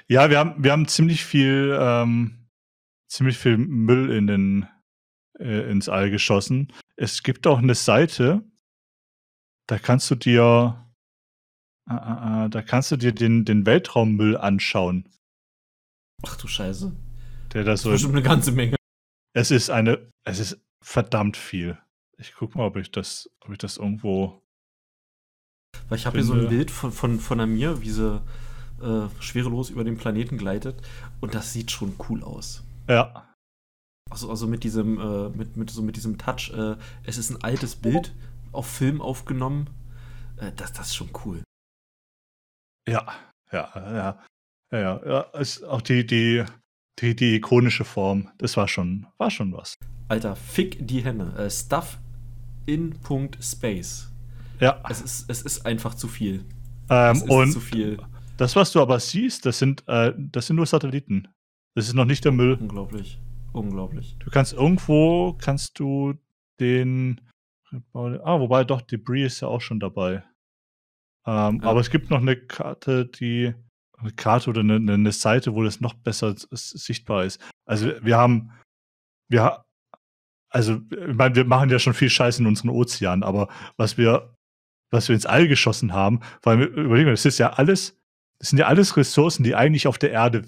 [0.08, 2.48] Ja, wir haben, wir haben ziemlich viel, ähm,
[3.10, 4.68] ziemlich viel Müll in den,
[5.40, 6.72] äh, ins All geschossen.
[6.96, 8.44] Es gibt auch eine Seite,
[9.68, 10.86] da kannst du dir,
[11.90, 15.10] äh, äh, da kannst du dir den, den Weltraummüll anschauen,
[16.26, 16.96] Ach du Scheiße.
[17.54, 17.92] Der da Das so.
[17.92, 18.76] bestimmt eine ganze Menge.
[19.34, 21.78] Es ist eine, es ist verdammt viel.
[22.18, 24.42] Ich guck mal, ob ich das, ob ich das irgendwo.
[25.90, 27.40] Weil ich habe hier so ein Bild von, von, von
[27.82, 28.22] wie sie
[28.82, 30.82] äh, schwerelos über den Planeten gleitet.
[31.20, 32.64] Und das sieht schon cool aus.
[32.88, 33.34] Ja,
[34.10, 36.52] Also, also mit diesem, äh, mit, mit, so mit diesem Touch.
[36.56, 38.14] Äh, es ist ein altes Bild
[38.52, 39.70] auf Film aufgenommen.
[40.38, 41.44] Äh, das, das ist schon cool.
[42.88, 43.06] ja,
[43.52, 43.94] ja, ja,
[44.72, 45.06] ja, ja.
[45.06, 46.44] ja ist auch die, die,
[47.00, 48.30] die, die ikonische Form.
[48.38, 49.78] Das war schon, war schon was.
[50.08, 51.34] Alter, fick die Henne.
[51.38, 52.00] Äh, Stuff
[52.66, 54.12] in Punkt Space.
[54.60, 54.82] Ja.
[54.90, 56.44] Es ist, es ist einfach zu viel.
[56.90, 57.98] Ähm, Es ist und zu viel.
[58.38, 61.28] das, was du aber siehst, das sind, äh, das sind nur Satelliten.
[61.76, 62.56] Das ist noch nicht der Müll.
[62.60, 63.20] Unglaublich.
[63.54, 64.16] Unglaublich.
[64.20, 66.16] Du kannst irgendwo, kannst du
[66.60, 67.22] den,
[67.94, 70.24] ah, wobei doch, Debris ist ja auch schon dabei.
[71.26, 71.70] Ähm, Ja.
[71.70, 73.54] Aber es gibt noch eine Karte, die,
[74.00, 77.42] eine Karte oder eine, eine- Seite, wo das noch besser sichtbar ist.
[77.66, 78.52] Also wir haben,
[79.30, 79.66] wir, ha-
[80.50, 84.36] also ich meine, wir machen ja schon viel Scheiß in unseren Ozeanen, aber was wir,
[84.92, 87.98] was wir ins All geschossen haben, weil wir überlegen, wir, das ist ja alles,
[88.40, 90.44] das sind ja alles Ressourcen, die eigentlich auf der Erde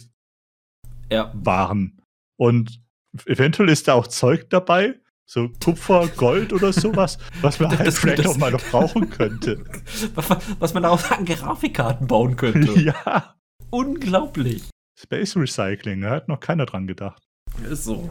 [1.12, 2.02] Ja, waren.
[2.40, 2.82] Und
[3.26, 8.00] eventuell ist da auch Zeug dabei, so Kupfer, Gold oder sowas, was man halt das-
[8.00, 9.64] vielleicht das- auch mal noch brauchen könnte.
[10.16, 12.72] was, man daraus an Grafikkarten bauen könnte.
[12.80, 13.36] ja,
[13.72, 14.70] Unglaublich.
[15.00, 17.24] Space Recycling, da hat noch keiner dran gedacht.
[17.70, 18.10] Ist so.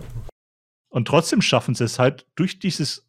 [0.89, 3.07] Und trotzdem schaffen sie es halt, durch dieses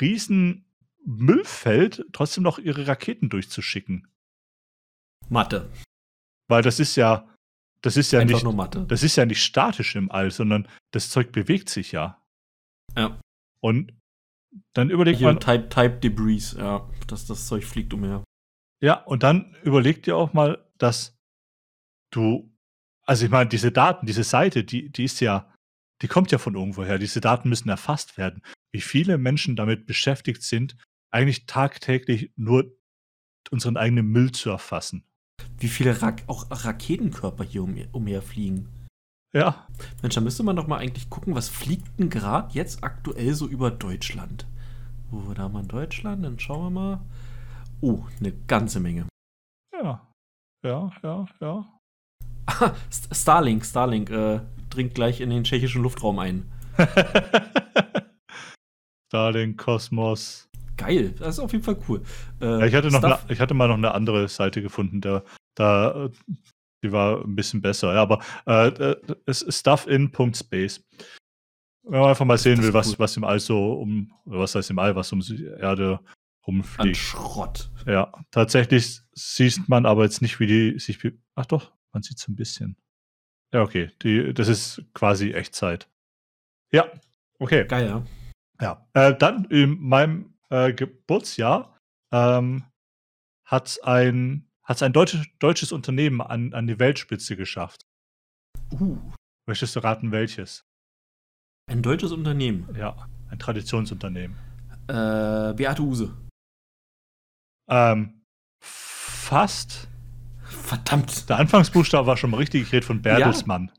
[0.00, 0.66] riesen
[1.04, 4.08] Müllfeld trotzdem noch ihre Raketen durchzuschicken.
[5.28, 5.70] Mathe.
[6.48, 7.28] Weil das ist ja,
[7.80, 8.84] das ist ja Einfach nicht, nur Mathe.
[8.86, 12.22] das ist ja nicht statisch im All, sondern das Zeug bewegt sich ja.
[12.96, 13.18] Ja.
[13.60, 13.92] Und
[14.74, 16.88] dann überlegt Hier man, Type, Type Debris, ja.
[17.06, 18.22] Das, das Zeug fliegt umher.
[18.80, 21.13] Ja, und dann überleg dir auch mal, dass
[22.14, 22.52] du,
[23.06, 25.50] also ich meine, diese Daten, diese Seite, die, die ist ja,
[26.02, 26.98] die kommt ja von irgendwoher.
[26.98, 28.42] Diese Daten müssen erfasst werden.
[28.72, 30.76] Wie viele Menschen damit beschäftigt sind,
[31.12, 32.76] eigentlich tagtäglich nur
[33.50, 35.04] unseren eigenen Müll zu erfassen.
[35.58, 38.68] Wie viele Ra auch Raketenkörper hier umher, umherfliegen.
[39.32, 39.66] Ja,
[40.00, 43.48] Mensch, da müsste man doch mal eigentlich gucken, was fliegt denn gerade jetzt aktuell so
[43.48, 44.46] über Deutschland?
[45.10, 46.24] Wo da mal in Deutschland?
[46.24, 47.00] Dann schauen wir mal.
[47.80, 49.06] Oh, eine ganze Menge.
[49.72, 50.06] ja,
[50.64, 51.73] ja, ja, ja.
[52.46, 56.50] Ah, St- Starlink, Starlink äh, dringt gleich in den tschechischen Luftraum ein.
[59.08, 60.48] Starlink, Kosmos.
[60.76, 62.02] Geil, das ist auf jeden Fall cool.
[62.40, 65.22] Äh, Ja, ich, hatte noch eine, ich hatte mal noch eine andere Seite gefunden, der,
[65.54, 66.10] da, äh,
[66.82, 67.94] die war ein bisschen besser.
[67.94, 70.82] Ja, aber äh, es ist stuffin.space.
[71.86, 72.94] Wenn man einfach mal sehen will, was, cool.
[72.98, 76.06] was im All so um, was heißt im All, was um die Erde an
[76.46, 76.96] rumfliegt.
[76.96, 77.70] Schrott.
[77.86, 80.98] Ja, tatsächlich sieht man aber jetzt nicht, wie die sich.
[81.36, 82.76] Ach doch, man sieht so ein bisschen.
[83.52, 83.90] Ja, okay.
[84.02, 85.88] Die, das ist quasi Echtzeit.
[86.72, 86.90] Ja,
[87.38, 87.66] okay.
[87.66, 88.04] Geil, ja.
[88.60, 88.88] Ja.
[88.94, 91.78] Äh, dann in meinem äh, Geburtsjahr
[92.12, 92.64] ähm,
[93.44, 97.86] hat ein, hat's ein deutsches, deutsches Unternehmen an, an die Weltspitze geschafft.
[98.72, 98.98] Uh,
[99.46, 100.64] Möchtest du raten, welches?
[101.66, 102.68] ein deutsches Unternehmen.
[102.76, 104.36] Ja, ein Traditionsunternehmen.
[104.88, 106.14] Äh, Beate Use.
[107.68, 108.22] Ähm,
[108.60, 109.88] fast.
[110.62, 111.28] Verdammt.
[111.28, 112.62] Der Anfangsbuchstabe war schon mal richtig.
[112.62, 113.70] Ich rede von Bertelsmann.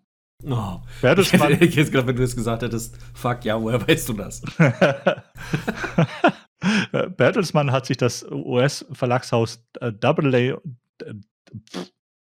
[0.43, 0.79] Oh.
[0.95, 1.53] Ich Bertelsmann.
[1.53, 4.41] hätte ich jetzt gedacht, wenn du das gesagt hättest, fuck, ja, woher weißt du das?
[7.17, 9.63] Bertelsmann hat sich das US-Verlagshaus
[9.99, 10.55] Doubleday,
[11.03, 11.13] äh,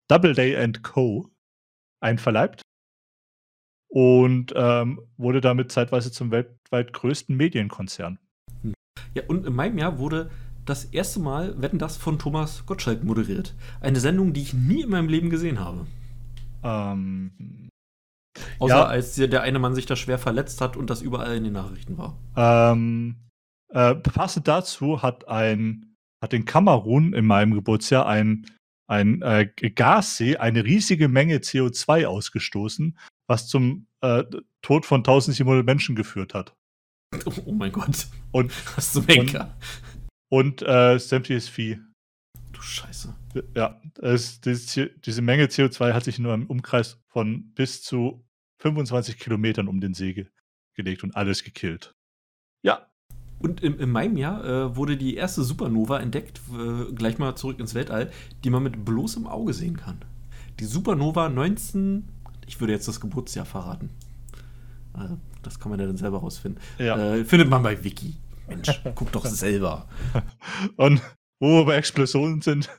[0.08, 1.30] Doubleday Co.
[2.00, 2.62] einverleibt
[3.89, 8.19] und ähm, wurde damit zeitweise zum weltweit größten Medienkonzern.
[9.13, 10.30] Ja, und in meinem Jahr wurde
[10.67, 13.56] das erste Mal Wetten das von Thomas Gottschalk moderiert.
[13.82, 15.86] Eine Sendung, die ich nie in meinem Leben gesehen habe.
[16.63, 17.69] Ähm,
[18.60, 18.86] Außer Ja.
[18.86, 21.97] als der, eine Mann sich da schwer verletzt hat und das überall in den Nachrichten
[21.97, 22.15] war.
[22.36, 23.15] ähm,
[23.73, 28.45] äh, passend dazu hat ein hat in Kamerun in meinem Geburtsjahr ein
[28.89, 34.23] ein äh, Gassee eine riesige Menge CO2 ausgestoßen, was zum äh,
[34.62, 36.53] Tod von 1700 Menschen geführt hat.
[37.45, 38.08] Oh, mein Gott.
[38.32, 39.56] Und, Was zum Henker.
[40.29, 41.79] Und äh, sämtliches Vieh.
[42.51, 43.15] Du Scheiße.
[43.55, 48.25] Ja, es, diese, diese Menge CO2 hat sich nur im Umkreis von bis zu
[48.59, 50.27] 25 Kilometern um den See ge
[50.75, 51.95] gelegt und alles gekillt.
[52.63, 52.87] Ja,
[53.39, 57.59] Und im, in meinem Jahr äh, wurde die erste Supernova entdeckt, äh, gleich mal zurück
[57.59, 58.11] ins Weltall,
[58.43, 59.97] die man mit bloßem Auge sehen kann.
[60.59, 62.07] Die Supernova 19,
[62.47, 63.89] ich würde jetzt das Geburtsjahr verraten.
[64.95, 66.61] Äh, das kann man ja dann selber rausfinden.
[66.77, 67.15] ja.
[67.15, 68.15] Äh, findet man bei Wiki.
[68.47, 69.88] Mensch, guck doch selber.
[70.75, 71.01] Und
[71.39, 72.69] wo wir bei Explosionen sind,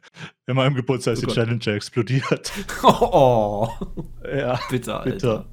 [0.46, 1.34] in meinem Geburtstag ist Oh die.
[1.34, 2.52] Challenger explodiert.
[2.82, 3.68] Oh,
[4.24, 5.46] Ja, bitter, bitter.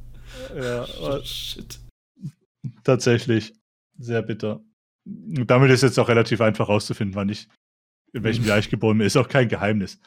[0.49, 0.87] Alter.
[1.07, 1.79] Ja, Shit.
[2.83, 3.53] tatsächlich.
[3.97, 4.61] Sehr bitter.
[5.05, 7.47] Und damit ist jetzt auch relativ einfach rauszufinden, wann ich,
[8.13, 9.07] in welchem Jahr ich geboren bin.
[9.07, 9.99] Ist auch kein Geheimnis.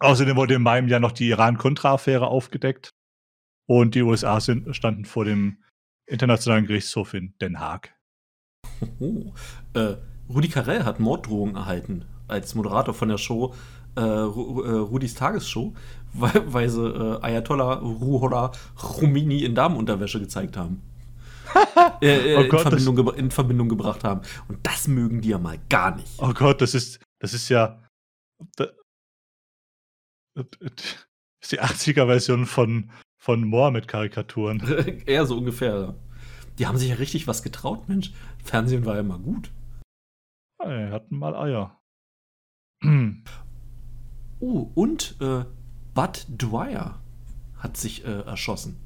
[0.00, 2.90] Außerdem wurde in meinem Jahr noch die Iran-Contra-Affäre aufgedeckt.
[3.66, 5.62] Und die USA sind, standen vor dem
[6.06, 7.94] Internationalen Gerichtshof in Den Haag.
[9.00, 9.32] Oh.
[9.74, 9.96] Äh,
[10.28, 13.54] Rudi Carell hat Morddrohungen erhalten als Moderator von der Show
[13.96, 15.74] äh, Ru äh, Rudis Tagesshow,
[16.12, 20.82] weil, weil sie äh, Ayatollah Ruhollah Khomeini in Damenunterwäsche gezeigt haben.
[22.02, 24.20] äh, äh, Oh in, Gott, Verbindung in Verbindung gebracht haben.
[24.48, 26.08] Und das mögen die ja mal gar nicht.
[26.18, 27.82] Oh Gott, das ist, das ist ja.
[28.56, 28.66] Da,
[30.34, 30.46] das
[31.40, 34.60] ist die 80er-Version von, von Mohammed-Karikaturen.
[35.06, 35.96] Eher so ungefähr.
[36.58, 38.12] Die haben sich ja richtig was getraut, Mensch.
[38.48, 39.52] Fernsehen war ja mal gut.
[40.64, 41.78] Die hatten mal Eier.
[44.40, 45.44] Oh, und äh,
[45.94, 47.00] Bud Dwyer
[47.56, 48.76] hat sich äh, erschossen.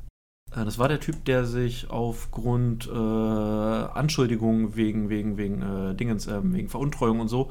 [0.50, 6.26] Äh, das war der Typ, der sich aufgrund äh, Anschuldigungen wegen, wegen, wegen äh, Dingens,
[6.26, 7.50] äh, wegen Veruntreuung und so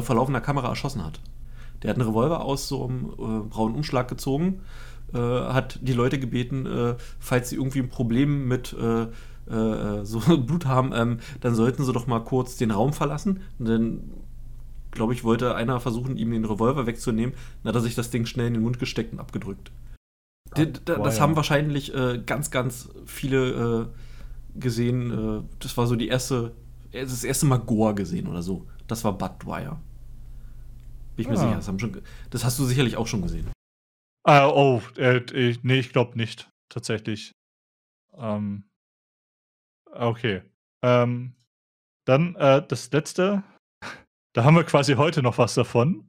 [0.00, 1.20] vor laufender Kamera erschossen hat.
[1.82, 4.60] Der hat einen Revolver aus so einem braunen Umschlag gezogen,
[5.12, 8.76] hat die Leute gebeten, falls sie irgendwie ein Problem mit
[9.50, 13.40] äh, äh, so Blut haben, ähm, dann sollten sie doch mal kurz den Raum verlassen.
[13.58, 14.10] Und dann,
[14.90, 17.34] glaube ich, wollte einer versuchen, ihm den Revolver wegzunehmen.
[17.62, 19.70] Dann hat er sich das Ding schnell in den Mund gesteckt und abgedrückt.
[20.54, 23.88] Da, das haben wahrscheinlich äh, ganz, ganz viele
[24.56, 25.10] äh, gesehen.
[25.10, 26.52] Äh, das war so die erste,
[26.90, 28.66] äh, das erste Mal Goa gesehen oder so.
[28.88, 29.80] Das war Bud Dwyer.
[31.14, 31.40] Bin ich mir Ah.
[31.40, 31.54] sicher.
[31.56, 33.46] Das, haben schon, das hast du sicherlich auch schon gesehen.
[34.24, 36.50] Ah, oh, äh, ich, nee, ich glaube nicht.
[36.68, 37.32] Tatsächlich.
[38.16, 38.64] Ähm,
[39.92, 40.42] okay.
[40.82, 41.34] Ähm,
[42.06, 43.42] dann äh, das letzte.
[44.32, 46.08] Da haben wir quasi heute noch was davon.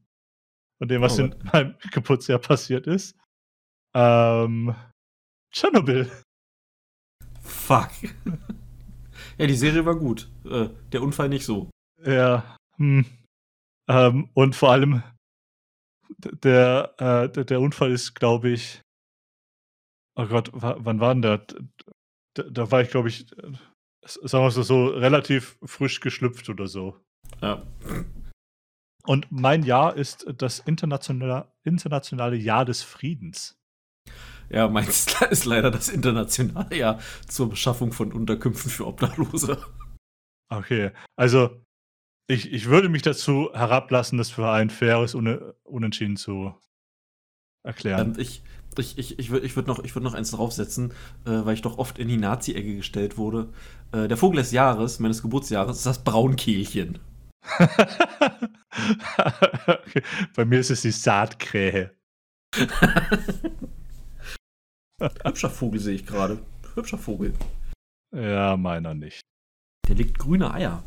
[0.78, 3.17] Von dem, was Oh in meinem Geburtsjahr passiert ist.
[3.96, 4.76] Ähm,
[5.52, 6.12] Tschernobyl.
[7.41, 7.89] Fuck.
[9.39, 10.30] ja, die Serie war gut.
[10.46, 11.72] Äh, der Unfall nicht so.
[12.06, 12.56] Ja.
[12.78, 13.06] Hm.
[13.89, 15.02] Ähm, und vor allem,
[16.20, 18.82] der, äh, der, der Unfall ist, glaube ich.
[20.15, 21.38] Oh Gott, wa- wann war denn der?
[21.39, 21.58] D-
[22.38, 23.26] d- Da war ich, glaube ich,
[24.06, 26.98] sagen wir so, so, relativ frisch geschlüpft oder so.
[27.42, 27.64] Ja.
[29.04, 33.60] Und mein Jahr ist das internationale, internationale Jahr des Friedens.
[34.50, 39.64] Ja, meins ist leider das internationale Jahr zur Beschaffung von Unterkünften für Obdachlose.
[40.50, 41.64] Okay, also
[42.28, 46.54] ich, ich würde mich dazu herablassen, das für ein faires Une- Unentschieden zu
[47.64, 48.16] erklären.
[48.16, 48.44] Ähm, ich
[48.77, 50.91] ich, ich, ich würde ich würd noch, ich würd noch eins draufsetzen,
[51.25, 53.49] äh, weil ich doch oft in die Nazi-Ecke gestellt wurde.
[53.91, 56.99] Äh, der Vogel des Jahres, meines Geburtsjahres, ist das Braunkehlchen.
[59.67, 60.01] okay.
[60.36, 61.95] Bei mir ist es die Saatkrähe.
[65.25, 66.39] Hübscher Vogel sehe ich gerade.
[66.75, 67.34] Hübscher Vogel.
[68.15, 69.21] Ja, meiner nicht.
[69.88, 70.84] Der legt grüne Eier.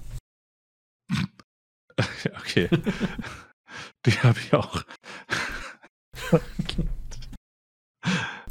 [2.41, 2.69] Okay.
[4.05, 4.83] Die habe ich auch.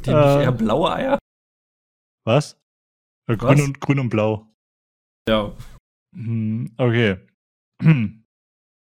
[0.04, 0.14] Die Äh.
[0.36, 1.18] nicht eher blaue Eier?
[2.26, 2.58] Was?
[3.28, 3.60] Äh, Grün, Was?
[3.62, 4.46] und, grün und blau.
[5.28, 5.52] Ja.
[6.14, 7.18] Hm, Okay.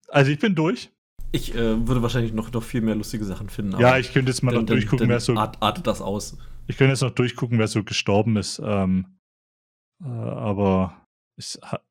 [0.09, 0.93] Also ich bin durch.
[1.31, 3.81] Ich äh, würde wahrscheinlich noch, noch viel mehr lustige Sachen finden.
[3.81, 5.35] Ja, ich könnte jetzt mal noch dann, dann, durchgucken, dann wer so.
[5.37, 6.37] art, artet das aus.
[6.67, 8.61] Ich könnte jetzt noch durchgucken, wer so gestorben ist.
[8.63, 9.19] Ähm,
[10.05, 11.07] äh, aber
[11.39, 11.83] ist, hat,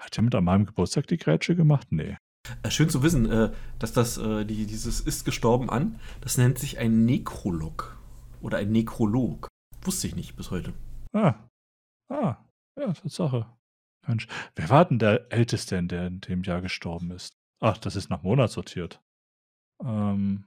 [0.00, 1.88] hat er mit an meinem Geburtstag die Grätsche gemacht?
[1.90, 2.16] Nee.
[2.62, 6.58] Äh, schön zu wissen, äh, dass das, äh, die, dieses ist gestorben an, das nennt
[6.58, 7.98] sich ein Nekrolog.
[8.42, 9.48] Oder ein Nekrolog.
[9.82, 10.72] Wusste ich nicht bis heute.
[11.12, 11.34] Ah.
[12.08, 12.36] Ah.
[12.78, 13.46] Ja, Tatsache.
[14.06, 14.26] Mensch.
[14.56, 17.34] Wer war denn der Älteste, der in dem Jahr gestorben ist?
[17.60, 19.00] Ach, das ist nach Monat sortiert.
[19.84, 20.44] Ähm.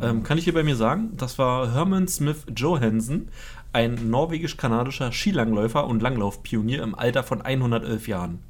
[0.00, 3.30] äh, Ähm, kann ich hier bei mir sagen, das war Herman Smith Johansen,
[3.72, 8.42] ein norwegisch-kanadischer Skilangläufer und Langlaufpionier im Alter von 111 Jahren.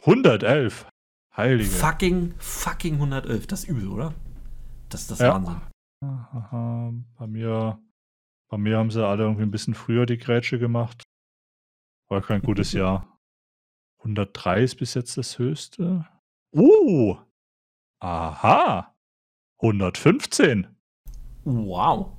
[0.00, 0.86] 111.
[1.36, 1.68] Heilige.
[1.68, 3.46] Fucking, fucking 111.
[3.46, 4.14] Das ist übel, oder?
[4.88, 5.34] Das ist das ja.
[5.34, 5.60] Wahnsinn.
[6.02, 7.80] Aha, bei mir,
[8.48, 11.02] bei mir haben sie alle irgendwie ein bisschen früher die Grätsche gemacht.
[12.08, 13.18] War kein gutes Jahr.
[13.98, 16.06] 103 ist bis jetzt das höchste.
[16.52, 17.16] Uh!
[18.00, 18.94] Aha!
[19.62, 20.66] 115.
[21.44, 22.16] Wow.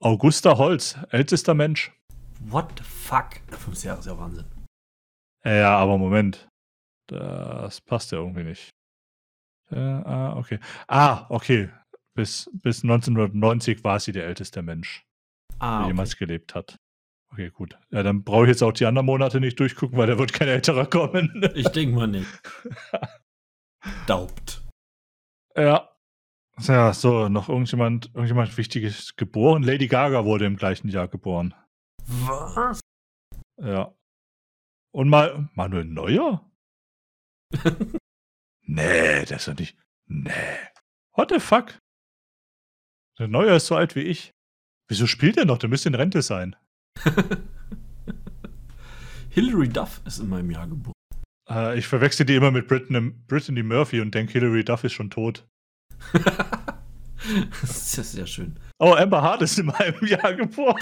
[0.00, 1.92] Augusta Holz, ältester Mensch.
[2.40, 3.40] What the fuck?
[3.50, 4.46] Fünf Jahre ist ja Wahnsinn.
[5.44, 6.48] Ja, aber Moment.
[7.06, 8.70] Das passt ja irgendwie nicht.
[9.70, 10.58] Äh, ah, okay.
[10.86, 11.70] Ah, okay.
[12.14, 15.06] Bis, bis 1990 war sie der älteste Mensch,
[15.58, 15.88] ah, der okay.
[15.88, 16.78] jemals gelebt hat.
[17.32, 17.78] Okay, gut.
[17.90, 20.48] Ja, dann brauche ich jetzt auch die anderen Monate nicht durchgucken, weil da wird kein
[20.48, 21.48] älterer kommen.
[21.54, 22.28] Ich denke mal nicht.
[24.06, 24.62] Daubt.
[25.56, 25.88] Ja.
[26.58, 29.62] Ja, so, noch irgendjemand, irgendjemand Wichtiges geboren.
[29.62, 31.54] Lady Gaga wurde im gleichen Jahr geboren.
[32.06, 32.80] Was?
[33.56, 33.94] Ja.
[34.92, 36.50] Und mal Manuel Neuer?
[38.62, 39.78] nee, das ist doch nicht.
[40.06, 40.30] Nee.
[41.14, 41.78] What the fuck?
[43.20, 44.32] Der Neuer ist so alt wie ich.
[44.88, 45.58] Wieso spielt er noch?
[45.58, 46.56] Der müsste in Rente sein.
[49.28, 50.94] Hilary Duff ist in meinem Jahr geboren.
[51.50, 55.10] Äh, ich verwechsel die immer mit Brittany, Brittany Murphy und denke, Hilary Duff ist schon
[55.10, 55.46] tot.
[57.60, 58.56] das ist sehr schön.
[58.78, 60.80] Oh, Amber Hart ist in meinem Jahr geboren.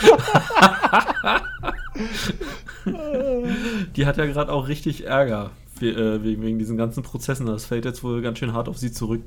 [3.96, 7.46] die hat ja gerade auch richtig Ärger äh, wegen, wegen diesen ganzen Prozessen.
[7.46, 9.24] Das fällt jetzt wohl ganz schön hart auf sie zurück.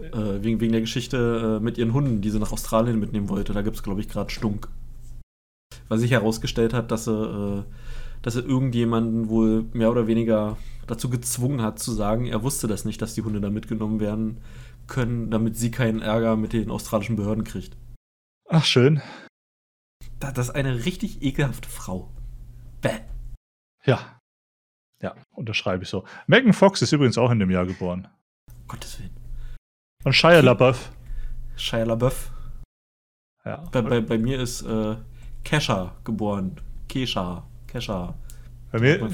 [0.00, 3.52] Äh, wegen, wegen der Geschichte äh, mit ihren Hunden, die sie nach Australien mitnehmen wollte.
[3.52, 4.68] Da gibt es, glaube ich, gerade Stunk.
[5.88, 7.62] Weil sich herausgestellt hat, dass sie, äh,
[8.22, 12.84] dass sie irgendjemanden wohl mehr oder weniger dazu gezwungen hat, zu sagen, er wusste das
[12.84, 14.38] nicht, dass die Hunde da mitgenommen werden
[14.86, 17.76] können, damit sie keinen Ärger mit den australischen Behörden kriegt.
[18.48, 19.00] Ach, schön.
[20.20, 22.10] Das ist eine richtig ekelhafte Frau.
[22.80, 23.00] Bäh.
[23.84, 24.20] Ja.
[25.02, 26.04] Ja, unterschreibe ich so.
[26.26, 28.08] Megan Fox ist übrigens auch in dem Jahr geboren.
[28.66, 29.15] Gottes Willen.
[30.06, 30.92] Und Shia LaBeouf.
[31.56, 32.30] Shia LaBeouf.
[33.44, 33.56] Ja.
[33.72, 34.94] Bei, bei, bei mir ist äh,
[35.42, 36.60] Kesha geboren.
[36.86, 37.44] Kesha.
[37.66, 38.16] Kesha.
[38.70, 39.10] Bei mir,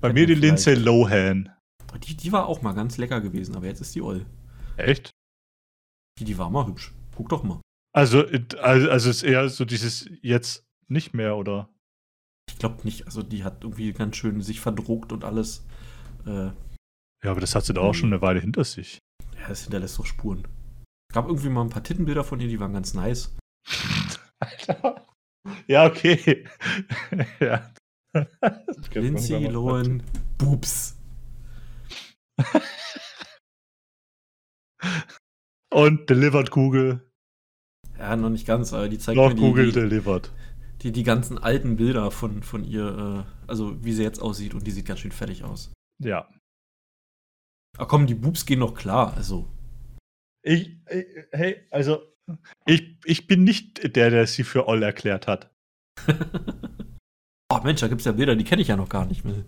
[0.00, 1.48] bei mir die Lindsay Lohan.
[2.02, 4.26] Die, die war auch mal ganz lecker gewesen, aber jetzt ist die Oll.
[4.78, 5.12] Echt?
[6.18, 6.92] Die, die war mal hübsch.
[7.14, 7.60] Guck doch mal.
[7.94, 8.24] Also,
[8.60, 11.68] also, also ist eher so dieses jetzt nicht mehr, oder?
[12.50, 13.06] Ich glaube nicht.
[13.06, 15.64] Also die hat irgendwie ganz schön sich verdruckt und alles.
[16.26, 18.98] Äh, ja, aber das hat sie doch auch schon eine Weile hinter sich.
[19.44, 20.48] Ja, das hinterlässt doch Spuren.
[21.12, 23.36] Gab irgendwie mal ein paar Tittenbilder von ihr, die waren ganz nice.
[24.40, 25.06] Alter.
[25.66, 26.46] Ja, okay.
[27.40, 27.70] ja.
[28.94, 30.02] Lindsay Lohan
[30.38, 30.96] Boobs.
[35.70, 37.06] Und Delivered Kugel.
[37.98, 40.32] Ja, noch nicht ganz, aber die zeigt noch mir die, Kugel die, delivered.
[40.80, 44.66] Die, die ganzen alten Bilder von, von ihr, äh, also wie sie jetzt aussieht und
[44.66, 45.70] die sieht ganz schön fertig aus.
[46.02, 46.30] Ja.
[47.76, 49.48] Ach komm, die Boobs gehen noch klar, also.
[50.42, 52.02] Ich, ich hey, also,
[52.66, 55.50] ich, ich bin nicht der, der sie für All erklärt hat.
[57.52, 59.44] oh Mensch, da gibt es ja Bilder, die kenne ich ja noch gar nicht mehr.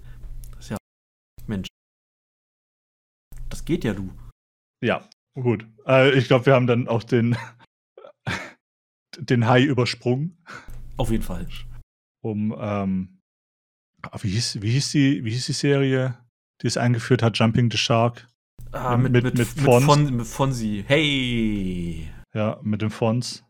[0.52, 0.76] Das ist ja.
[1.46, 1.68] Mensch.
[3.48, 4.12] Das geht ja, du.
[4.82, 5.66] Ja, gut.
[5.86, 7.36] Äh, ich glaube, wir haben dann auch den,
[9.18, 10.42] den Hai übersprungen.
[10.96, 11.46] Auf jeden Fall.
[12.22, 13.20] Um, ähm,
[14.20, 16.18] wie hieß, wie, hieß die, wie hieß die Serie,
[16.62, 18.26] die es eingeführt hat, Jumping the Shark?
[18.72, 19.84] Ah, mit, mit, mit, mit, Fons.
[19.84, 20.84] Fon, mit Fonsi.
[20.86, 22.08] Hey!
[22.34, 23.44] Ja, mit dem Fons.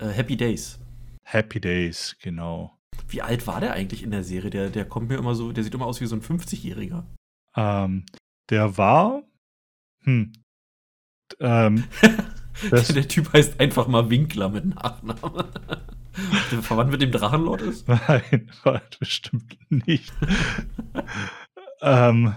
[0.00, 0.78] Uh, Happy Days.
[1.24, 2.76] Happy Days, genau.
[3.08, 4.50] Wie alt war der eigentlich in der Serie?
[4.50, 7.04] Der, der kommt mir immer so, der sieht immer aus wie so ein 50-Jähriger.
[7.56, 8.04] Ähm,
[8.50, 9.22] der war.
[10.04, 10.32] Hm.
[11.40, 11.84] Ähm,
[12.70, 15.44] der Typ heißt einfach mal Winkler mit Nachnamen.
[16.50, 17.86] der verwandt mit dem Drachenlord ist?
[18.08, 18.50] Nein,
[18.98, 20.12] bestimmt nicht.
[21.80, 22.34] ähm,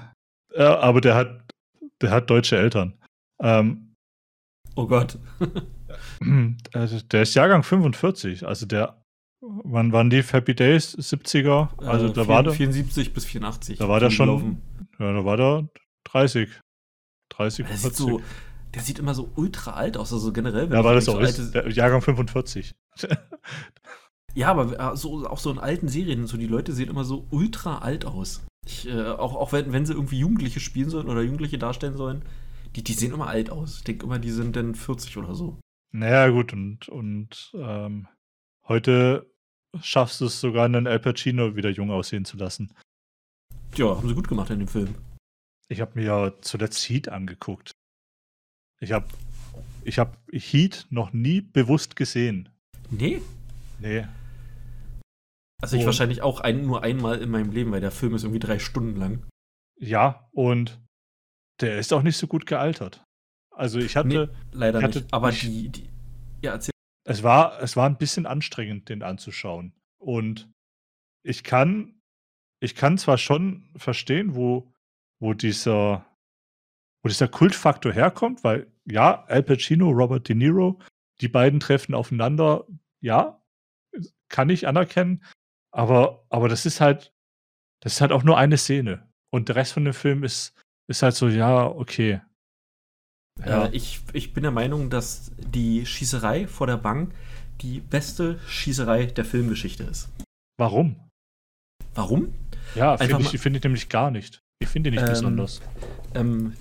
[0.58, 1.54] ja, aber der hat,
[2.02, 2.94] der hat deutsche Eltern.
[3.42, 3.96] Ähm,
[4.76, 5.18] oh Gott.
[6.22, 9.02] der ist Jahrgang 45, also der
[9.64, 10.98] Wann waren die Happy Days?
[10.98, 11.70] 70er?
[11.78, 13.78] Also äh, da 74 war der 74 bis 84.
[13.78, 14.28] Da war der schon.
[14.28, 14.62] Laufen.
[14.98, 15.70] Ja, da war der
[16.06, 16.50] 30.
[17.30, 17.82] 30, der 40.
[17.82, 18.22] Sieht so,
[18.74, 20.72] der sieht immer so ultra alt aus, also generell.
[20.72, 21.76] Ja, weil das auch so ist.
[21.76, 22.74] Jahrgang 45.
[24.34, 27.28] ja, aber äh, so, auch so in alten Serien, so die Leute sehen immer so
[27.30, 28.46] ultra alt aus.
[28.66, 32.24] Ich, äh, auch auch wenn, wenn sie irgendwie Jugendliche spielen sollen oder Jugendliche darstellen sollen,
[32.76, 33.78] die, die sehen immer alt aus.
[33.78, 35.60] Ich denke immer, die sind dann 40 oder so.
[35.92, 38.08] Naja, gut, und, und ähm,
[38.68, 39.32] heute
[39.82, 42.74] schaffst du es sogar, einen Al Pacino wieder jung aussehen zu lassen.
[43.76, 44.96] Ja, haben sie gut gemacht in dem Film.
[45.68, 47.72] Ich habe mir ja zuletzt Heat angeguckt.
[48.80, 49.08] Ich habe
[49.84, 52.50] ich hab Heat noch nie bewusst gesehen.
[52.90, 53.22] Nee?
[53.80, 54.06] Nee.
[55.62, 58.24] Also ich und, wahrscheinlich auch ein, nur einmal in meinem Leben, weil der Film ist
[58.24, 59.26] irgendwie drei Stunden lang.
[59.78, 60.82] Ja, und
[61.62, 63.04] der ist auch nicht so gut gealtert.
[63.52, 64.08] Also ich hatte.
[64.08, 65.14] Nee, leider hatte nicht.
[65.14, 65.90] Aber die, die.
[66.42, 66.72] Ja, erzähl.
[67.08, 69.74] Es war, es war ein bisschen anstrengend, den anzuschauen.
[69.98, 70.50] Und
[71.24, 72.02] ich kann,
[72.60, 74.74] ich kann zwar schon verstehen, wo,
[75.20, 76.06] wo dieser,
[77.04, 80.80] wo dieser Kultfaktor herkommt, weil ja, Al Pacino, Robert De Niro,
[81.22, 82.68] die beiden treffen aufeinander,
[83.02, 83.42] ja,
[84.30, 85.24] kann ich anerkennen,
[85.76, 87.14] aber, aber das ist halt,
[87.84, 89.08] das ist halt auch nur eine Szene.
[89.34, 90.54] Und der Rest von dem Film ist,
[90.90, 92.22] ist halt so, ja, okay.
[93.46, 93.66] Ja.
[93.66, 97.14] Äh, ich, ich bin der Meinung, dass die Schießerei vor der Bank
[97.62, 100.10] die beste Schießerei der Filmgeschichte ist.
[100.58, 100.96] Warum?
[101.94, 102.34] Warum?
[102.76, 104.42] Ja, finde ich, find ich nämlich gar nicht.
[104.60, 105.62] Ich finde die nicht ähm, besonders.
[106.14, 106.54] Ähm,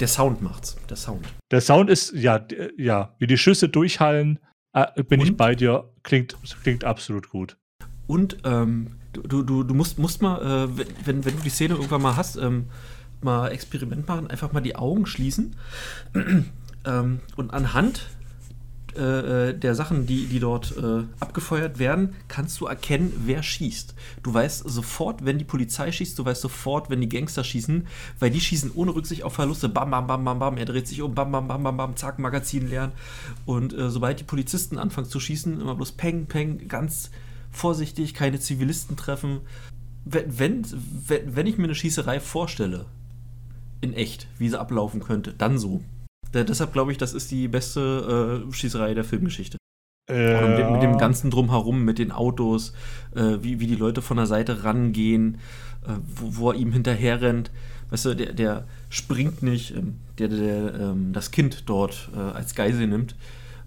[0.00, 0.76] der Sound macht's.
[0.88, 1.26] Der Sound.
[1.52, 2.44] Der Sound ist, ja,
[2.76, 4.40] ja, wie die Schüsse durchhallen,
[4.72, 5.26] äh, bin Und?
[5.26, 5.92] ich bei dir.
[6.02, 7.56] Klingt, klingt absolut gut.
[8.06, 12.02] Und ähm, du, du, du musst, musst mal, äh, wenn, wenn du die Szene irgendwann
[12.02, 12.66] mal hast, ähm,
[13.22, 15.56] mal Experiment machen, einfach mal die Augen schließen
[16.84, 18.06] ähm, und anhand
[18.96, 23.94] äh, äh, der Sachen, die, die dort äh, abgefeuert werden, kannst du erkennen, wer schießt.
[24.22, 27.86] Du weißt sofort, wenn die Polizei schießt, du weißt sofort, wenn die Gangster schießen,
[28.18, 29.68] weil die schießen ohne Rücksicht auf Verluste.
[29.68, 30.56] Bam, bam, bam, bam, bam.
[30.56, 32.92] Er dreht sich um, bam, bam, bam, bam, bam, zack, Magazin leeren.
[33.44, 37.10] Und äh, sobald die Polizisten anfangen zu schießen, immer bloß peng, peng, ganz
[37.56, 39.40] vorsichtig, keine Zivilisten treffen.
[40.04, 40.64] Wenn,
[41.08, 42.86] wenn, wenn ich mir eine Schießerei vorstelle,
[43.80, 45.82] in echt, wie sie ablaufen könnte, dann so.
[46.32, 49.58] Da, deshalb glaube ich, das ist die beste äh, Schießerei der Filmgeschichte.
[50.08, 50.46] Ja.
[50.46, 52.72] Mit dem, mit, dem, ganzen Drumherum, mit den Autos,
[53.14, 55.38] äh, wie, wie die Leute von der Seite rangehen,
[55.84, 57.50] äh, wo, wo, er ihm hinterher rennt.
[57.90, 62.54] Weißt du, der, der springt nicht, ähm, der, der ähm, das Kind dort äh, als
[62.54, 63.16] Geisel nimmt.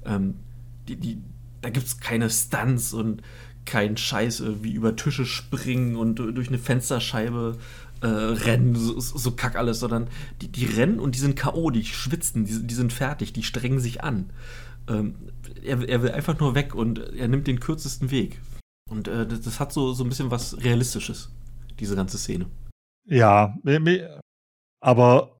[0.05, 0.35] Ähm,
[0.87, 1.17] die, die,
[1.61, 3.21] da gibt es keine Stunts und
[3.65, 7.57] keinen Scheiß wie über Tische springen und durch eine Fensterscheibe
[8.01, 10.07] äh, rennen, so, so, kack alles, sondern
[10.41, 13.79] die, die rennen und die sind K.O., die schwitzen, die, die sind fertig, die strengen
[13.79, 14.31] sich an.
[14.87, 15.15] Ähm,
[15.61, 18.41] er, er, will einfach nur weg und er nimmt den kürzesten Weg.
[18.89, 21.29] Und äh, das, das, hat so, so ein bisschen was Realistisches,
[21.79, 22.47] diese ganze Szene.
[23.05, 23.57] Ja,
[24.81, 25.39] aber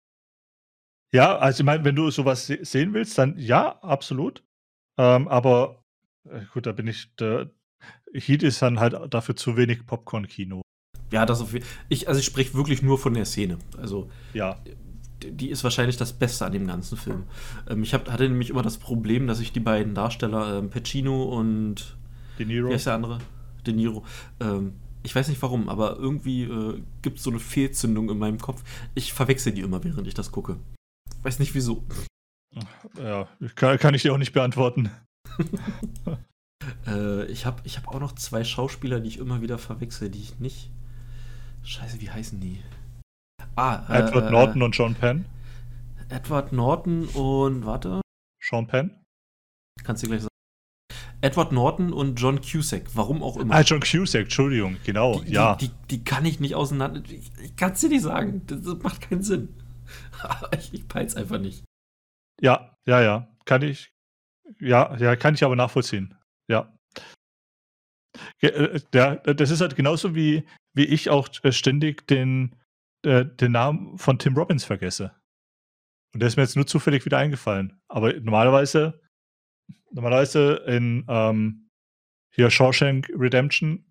[1.12, 4.44] ja, also ich meine, wenn du sowas sehen willst, dann ja, absolut.
[4.98, 5.82] Ähm, aber
[6.30, 7.50] äh, gut, da bin ich, der
[8.14, 10.62] Heat ist dann halt dafür zu wenig Popcorn-Kino.
[11.12, 11.54] Ja, das auf
[11.90, 13.58] ich Also ich spreche wirklich nur von der Szene.
[13.78, 14.58] Also ja.
[15.22, 17.24] Die ist wahrscheinlich das Beste an dem ganzen Film.
[17.70, 21.24] Ähm, ich hab, hatte nämlich immer das Problem, dass ich die beiden Darsteller, ähm, Pacino
[21.24, 21.98] und
[22.38, 22.70] De Niro.
[22.70, 23.18] Wie heißt der andere?
[23.68, 24.06] De Niro.
[24.40, 28.40] Ähm, ich weiß nicht warum, aber irgendwie äh, gibt es so eine Fehlzündung in meinem
[28.40, 28.64] Kopf.
[28.96, 30.58] Ich verwechsel die immer, während ich das gucke.
[31.22, 31.84] Weiß nicht wieso.
[32.98, 34.90] Ja, kann, kann ich dir auch nicht beantworten.
[36.88, 40.20] äh, ich habe ich hab auch noch zwei Schauspieler, die ich immer wieder verwechsel, die
[40.20, 40.70] ich nicht
[41.64, 42.62] Scheiße, wie heißen die?
[43.56, 45.26] Ah, äh, Edward äh, Norton und Sean Penn.
[46.10, 48.02] Edward Norton und, warte.
[48.42, 48.92] Sean Penn?
[49.84, 50.30] Kannst du gleich sagen.
[51.22, 53.54] Edward Norton und John Cusack, warum auch immer.
[53.54, 55.56] Ah, John Cusack, Entschuldigung, genau, die, ja.
[55.56, 57.02] Die, die, die, kann ich nicht auseinander.
[57.10, 58.42] Ich, ich kann es dir nicht sagen.
[58.48, 59.50] Das, das, macht keinen Sinn.
[60.58, 61.66] ich, ich peil's einfach nicht.
[62.42, 63.28] Ja, ja, ja.
[63.44, 63.92] Kann ich.
[64.60, 66.16] Ja, ja, kann ich aber nachvollziehen.
[66.50, 66.74] Ja.
[68.42, 72.56] Äh, ja, das ist halt genauso wie, wie ich auch äh, ständig den,
[73.06, 75.16] äh, den Namen von Tim Robbins vergesse.
[76.14, 77.80] Und der ist mir jetzt nur zufällig wieder eingefallen.
[77.88, 79.00] Aber normalerweise,
[79.92, 81.70] normalerweise in ähm,
[82.34, 83.86] hier Shawshank Redemption,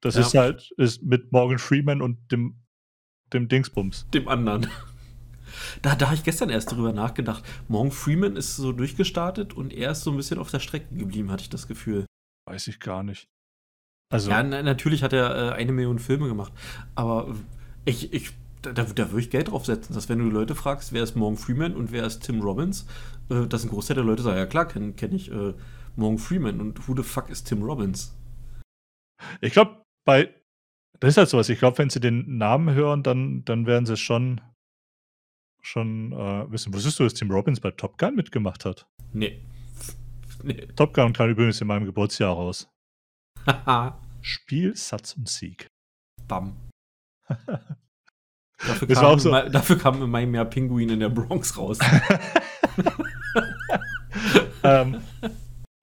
[0.00, 0.20] das ja.
[0.22, 2.64] ist halt ist mit Morgan Freeman und dem,
[3.32, 4.08] dem Dingsbums.
[4.10, 4.68] Dem anderen.
[5.80, 7.44] Da, da habe ich gestern erst drüber nachgedacht.
[7.68, 11.30] Morgan Freeman ist so durchgestartet und er ist so ein bisschen auf der Strecke geblieben,
[11.30, 12.06] hatte ich das Gefühl.
[12.46, 13.28] Weiß ich gar nicht.
[14.12, 16.52] Also, ja, natürlich hat er äh, eine Million Filme gemacht,
[16.94, 17.34] aber
[17.86, 21.16] ich, ich, da, da würde ich Geld draufsetzen, dass wenn du Leute fragst, wer ist
[21.16, 22.86] Morgan Freeman und wer ist Tim Robbins,
[23.30, 25.54] äh, dass ein Großteil der Leute sagen, ja klar, kenne kenn ich äh,
[25.96, 28.14] Morgan Freeman und who the fuck ist Tim Robbins?
[29.40, 30.28] Ich glaube, bei,
[31.00, 33.94] das ist halt sowas, ich glaube, wenn sie den Namen hören, dann, dann werden sie
[33.94, 34.42] es schon,
[35.62, 36.74] schon äh, wissen.
[36.74, 38.86] Wusstest du, dass Tim Robbins bei Top Gun mitgemacht hat?
[39.12, 39.40] Nee.
[40.42, 40.66] nee.
[40.76, 42.68] Top Gun kam übrigens in meinem Geburtsjahr raus.
[44.20, 45.68] Spiel, Satz und Sieg.
[46.28, 46.56] Bam.
[48.58, 49.30] dafür, kam so.
[49.30, 51.78] Mal, dafür kam in meinem Jahr Pinguin in der Bronx raus.
[54.62, 55.02] ähm,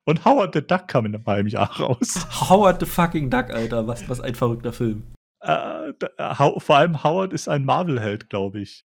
[0.05, 2.25] und Howard the Duck kam in meinem Jahr raus.
[2.49, 5.03] Howard the fucking Duck, Alter, was, was ein verrückter Film.
[5.41, 8.86] Äh, da, vor allem Howard ist ein Marvel-Held, glaube ich.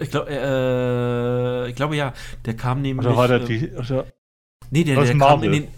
[0.00, 2.12] Ich glaube, äh, ich glaube ja,
[2.44, 3.06] der kam nämlich.
[3.06, 4.06] Oder war der die, oder,
[4.70, 5.68] nee, der, der kam in den,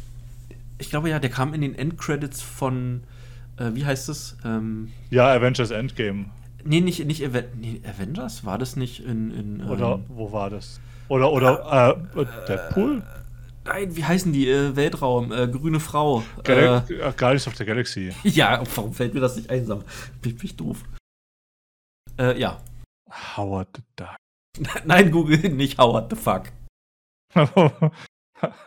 [0.79, 3.05] ich glaube ja, der kam in den Endcredits von,
[3.57, 4.37] äh, wie heißt es?
[4.45, 6.27] Ähm, ja, Avengers Endgame.
[6.65, 8.45] Nee, nicht, nicht Aven nee, Avengers?
[8.45, 9.31] War das nicht in.
[9.31, 10.81] in Oder ähm, wo war das?
[11.09, 13.03] Oder, oder äh, Deadpool?
[13.65, 14.49] Nein, wie heißen die?
[14.49, 16.23] Äh, Weltraum, äh, grüne Frau.
[16.45, 18.13] Gal äh, Guardians of the Galaxy.
[18.25, 19.83] Ja, warum fällt mir das nicht einsam?
[20.21, 20.85] Bin ich doof.
[22.19, 22.61] Äh, ja.
[23.11, 24.17] Howard the Duck.
[24.85, 26.53] Nein, Google, nicht Howard the Fuck.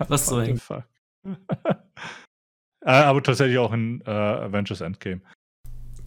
[0.08, 0.62] Was soll ich?
[0.70, 0.84] äh,
[2.82, 5.22] aber tatsächlich auch in äh, Avengers Endgame.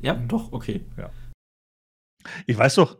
[0.00, 0.84] Ja, doch, okay.
[0.96, 1.10] Ja.
[2.46, 2.98] Ich weiß doch,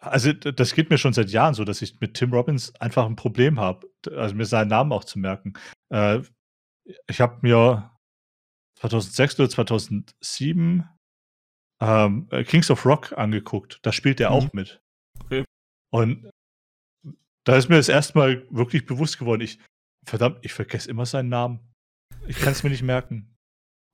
[0.00, 3.16] also das geht mir schon seit Jahren so, dass ich mit Tim Robbins einfach ein
[3.16, 5.54] Problem habe, also mir seinen Namen auch zu merken.
[5.92, 6.20] Äh,
[7.06, 7.90] ich habe mir
[8.78, 10.88] 2006 oder 2007
[11.80, 13.80] ähm, Kings of Rock angeguckt.
[13.82, 14.36] Da spielt er mhm.
[14.36, 14.80] auch mit.
[15.24, 15.44] Okay.
[15.92, 16.30] Und
[17.44, 19.58] da ist mir das erste Mal wirklich bewusst geworden, ich,
[20.06, 21.60] verdammt, ich vergesse immer seinen Namen.
[22.26, 23.34] Ich kann es mir nicht merken.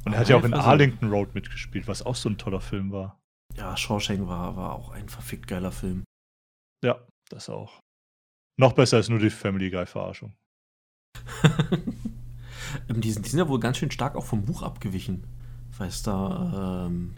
[0.05, 2.91] Und er hat ja auch in Arlington Road mitgespielt, was auch so ein toller Film
[2.91, 3.21] war.
[3.55, 6.05] Ja, Shawshank war, war auch ein verfickt geiler Film.
[6.85, 7.81] Ja, das auch.
[8.59, 10.35] Noch besser als nur die Family Guy-Verarschung.
[12.89, 15.27] ähm, die, sind, die sind ja wohl ganz schön stark auch vom Buch abgewichen.
[15.79, 17.15] Weißt du, ähm,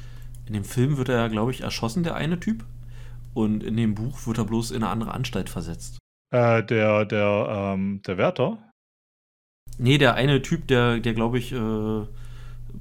[0.47, 2.65] in dem Film wird er, glaube ich, erschossen, der eine Typ.
[3.35, 5.99] Und in dem Buch wird er bloß in eine andere Anstalt versetzt.
[6.33, 8.73] Äh, der, der, ähm, der Wärter?
[9.79, 12.07] Nee, der eine Typ, der, der glaube ich, äh,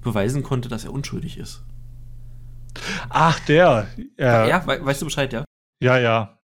[0.01, 1.63] beweisen konnte, dass er unschuldig ist.
[3.09, 3.87] Ach, der.
[4.17, 5.43] Äh, ja, we weißt du Bescheid, ja?
[5.81, 6.37] Ja, ja.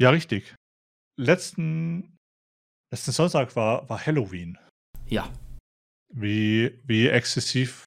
[0.00, 0.54] Ja, richtig.
[1.16, 2.16] Letzten,
[2.92, 4.58] letzten Sonntag war, war Halloween.
[5.06, 5.30] Ja.
[6.12, 7.84] Wie, wie exzessiv.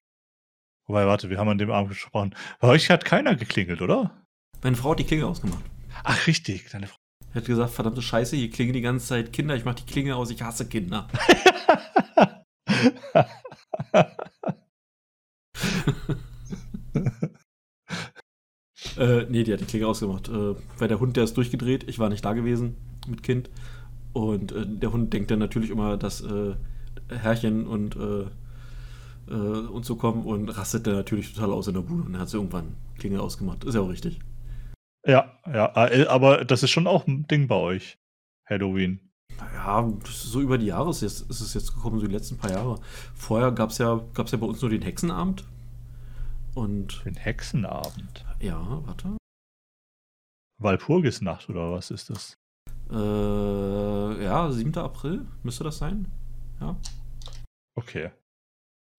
[0.88, 2.34] Wobei, warte, wir haben an dem Abend gesprochen.
[2.62, 4.24] Bei euch hat keiner geklingelt, oder?
[4.64, 5.66] Meine Frau hat die Klingel ausgemacht.
[6.04, 6.96] Ach, richtig, deine Frau.
[7.32, 10.14] Er hat gesagt, verdammte Scheiße, hier klingen die ganze Zeit Kinder, ich mach die Klingel
[10.14, 11.10] aus, ich hasse Kinder.
[18.98, 20.30] äh, nee, die hat die Klinge ausgemacht.
[20.30, 22.78] Äh, weil der Hund, der ist durchgedreht, ich war nicht da gewesen
[23.08, 23.50] mit Kind.
[24.14, 26.56] Und äh, der Hund denkt dann natürlich immer, dass äh,
[27.10, 27.98] Herrchen und,
[29.30, 32.14] äh, äh, und so kommen und rastet dann natürlich total aus in der Bude und
[32.14, 33.64] dann hat sie irgendwann Klinge ausgemacht.
[33.64, 34.20] Ist ja auch richtig.
[35.06, 35.74] Ja, ja,
[36.10, 37.98] aber das ist schon auch ein Ding bei euch.
[38.46, 39.00] Halloween.
[39.54, 42.52] Ja, so über die Jahre ist es, ist es jetzt gekommen, so die letzten paar
[42.52, 42.80] Jahre.
[43.14, 45.46] Vorher gab es ja, gab's ja bei uns nur den Hexenabend.
[46.56, 48.26] Und den Hexenabend?
[48.40, 49.18] Ja, warte.
[50.60, 52.38] Walpurgisnacht oder was ist das?
[52.90, 54.76] Äh, ja, 7.
[54.78, 56.08] April müsste das sein.
[56.60, 56.76] Ja.
[57.76, 58.12] Okay.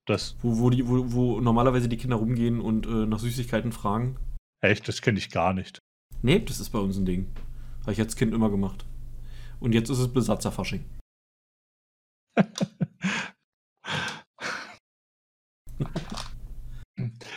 [0.08, 0.36] Das.
[0.40, 4.16] Wo, wo, die, wo, wo normalerweise die Kinder rumgehen und äh, nach Süßigkeiten fragen.
[4.62, 4.88] Echt?
[4.88, 5.80] Das kenne ich gar nicht.
[6.22, 7.26] Nee, das ist bei uns ein Ding.
[7.82, 8.86] Habe ich als Kind immer gemacht.
[9.60, 10.86] Und jetzt ist es Besatzerfasching.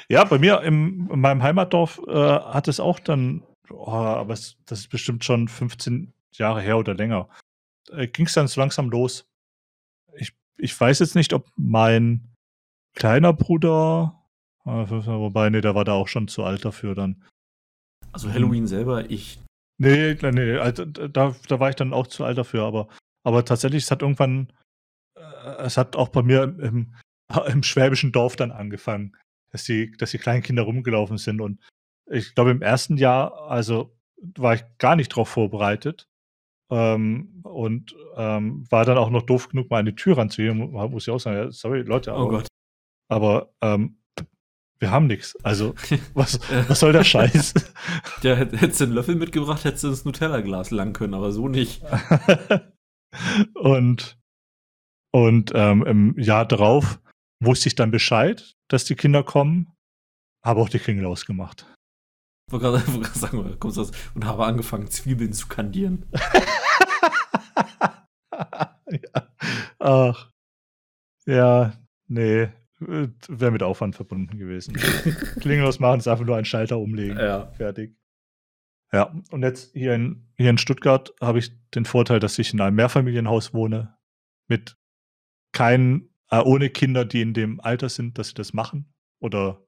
[0.08, 4.56] ja, bei mir im, in meinem Heimatdorf äh, hat es auch dann, oh, aber es,
[4.66, 7.28] das ist bestimmt schon 15 Jahre her oder länger,
[7.92, 9.26] äh, ging es dann so langsam los.
[10.16, 12.31] Ich, ich weiß jetzt nicht, ob mein
[12.94, 14.24] kleiner Bruder,
[14.66, 17.24] äh, wobei, nee, der war da auch schon zu alt dafür dann.
[18.12, 19.40] Also Halloween selber, ich
[19.82, 22.88] Nee, nee, also da, da war ich dann auch zu alt dafür, aber,
[23.24, 24.54] aber tatsächlich, es hat irgendwann,
[25.18, 26.94] äh, es hat auch bei mir im,
[27.48, 29.18] im schwäbischen Dorf dann angefangen,
[29.52, 31.42] dass die, dass die kleinen Kinder rumgelaufen sind.
[31.42, 31.60] Und
[32.12, 33.98] ich glaube, im ersten Jahr, also
[34.38, 36.08] war ich gar nicht darauf vorbereitet.
[36.70, 40.58] Ähm, und ähm, war dann auch noch doof genug, mal eine Tür ranzugehen.
[40.58, 42.48] Muss ich auch sagen, sorry, Leute, aber, oh Gott.
[43.12, 43.98] Aber ähm,
[44.80, 45.36] wir haben nichts.
[45.44, 45.76] Also,
[46.14, 47.54] was, was soll der Scheiß?
[48.24, 51.82] Ja, hättest du einen Löffel mitgebracht, hättest du ins Nutella-Glas lang können, aber so nicht.
[53.56, 54.20] und
[55.12, 57.00] und ähm, im Jahr darauf
[57.44, 59.74] wusste ich dann Bescheid, dass die Kinder kommen,
[60.46, 61.66] habe auch die Klingel ausgemacht.
[62.48, 66.06] Ich wollte gerade sagen, kommst du aus und habe angefangen, Zwiebeln zu kandieren.
[68.92, 69.28] ja.
[69.80, 70.30] Ach.
[71.26, 71.74] Ja,
[72.08, 72.50] nee.
[72.82, 74.74] Wäre mit Aufwand verbunden gewesen.
[75.40, 77.18] Klingellos machen ist einfach nur einen Schalter umlegen.
[77.18, 77.52] Ja.
[77.52, 77.96] Fertig.
[78.92, 82.60] Ja, und jetzt hier in, hier in Stuttgart habe ich den Vorteil, dass ich in
[82.60, 83.98] einem Mehrfamilienhaus wohne,
[84.48, 84.78] mit
[85.54, 88.94] keinen, äh, ohne Kinder, die in dem Alter sind, dass sie das machen.
[89.22, 89.66] Oder,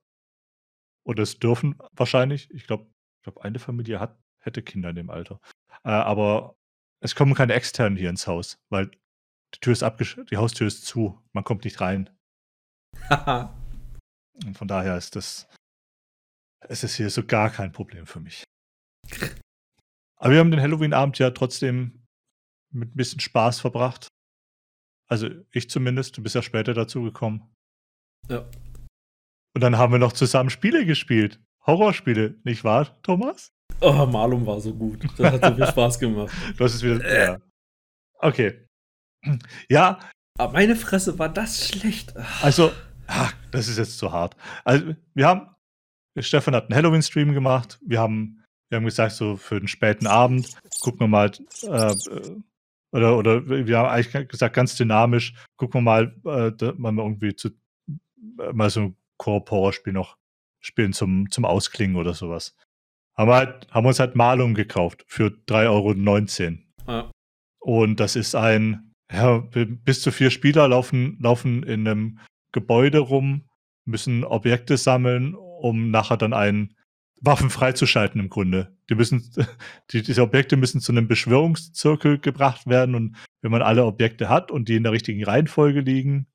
[1.06, 2.52] oder es dürfen wahrscheinlich.
[2.52, 2.88] Ich glaube,
[3.18, 5.40] ich glaub, eine Familie hat, hätte Kinder in dem Alter.
[5.84, 6.58] Äh, aber
[7.00, 8.92] es kommen keine externen hier ins Haus, weil
[9.54, 12.10] die Tür ist abgesch die Haustür ist zu, man kommt nicht rein.
[14.46, 15.48] Und von daher ist das,
[16.68, 18.44] es ist hier so gar kein Problem für mich.
[20.18, 22.06] Aber wir haben den Halloween-Abend ja trotzdem
[22.72, 24.08] mit ein bisschen Spaß verbracht.
[25.08, 27.54] Also ich zumindest, du bist ja später dazu gekommen.
[28.30, 28.50] Ja.
[29.54, 31.40] Und dann haben wir noch zusammen Spiele gespielt.
[31.66, 33.54] Horrorspiele, nicht wahr, Thomas?
[33.82, 35.04] Oh, Malum war so gut.
[35.18, 36.34] Das hat so viel Spaß gemacht.
[36.58, 37.26] Du hast es wieder.
[37.26, 37.42] Ja.
[38.20, 38.68] Okay.
[39.70, 40.00] Ja.
[40.38, 42.16] Aber meine Fresse war das schlecht.
[42.42, 42.72] Also,
[43.08, 44.36] ach, das ist jetzt zu hart.
[44.64, 45.50] Also, wir haben.
[46.20, 47.80] Stefan hat einen Halloween-Stream gemacht.
[47.84, 50.48] Wir haben, wir haben gesagt, so für den späten Abend
[50.82, 51.32] gucken wir mal.
[51.64, 51.96] Äh,
[52.92, 57.50] oder, oder wir haben eigentlich gesagt, ganz dynamisch, gucken wir mal, äh, mal irgendwie zu,
[58.40, 60.18] äh, mal so ein Koop-Horror-Spiel noch
[60.62, 62.56] spielen zum, zum Ausklingen oder sowas.
[63.18, 66.92] Haben, wir halt, haben uns halt Malung gekauft für 3,19 Euro.
[66.92, 67.12] Ja.
[67.60, 72.20] Und das ist ein, ja, bis zu vier Spieler laufen, laufen in einem
[72.52, 73.50] Gebäude rum,
[73.86, 76.76] müssen Objekte sammeln, um nachher dann einen
[77.22, 78.76] Waffen freizuschalten im Grunde.
[78.90, 79.24] Die müssen,
[79.92, 84.52] die, diese Objekte müssen zu einem Beschwörungszirkel gebracht werden und wenn man alle Objekte hat
[84.52, 86.28] und die in der richtigen Reihenfolge liegen,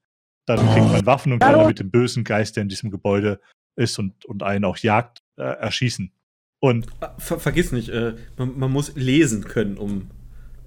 [0.47, 3.41] dann kriegt man Waffen und kann dann mit dem bösen Geist, der in diesem Gebäude
[3.77, 6.13] ist und, und einen auch jagt, äh, erschießen.
[6.61, 6.87] Und
[7.19, 10.11] Ver vergiss nicht, äh, man, man, muss lesen können, um,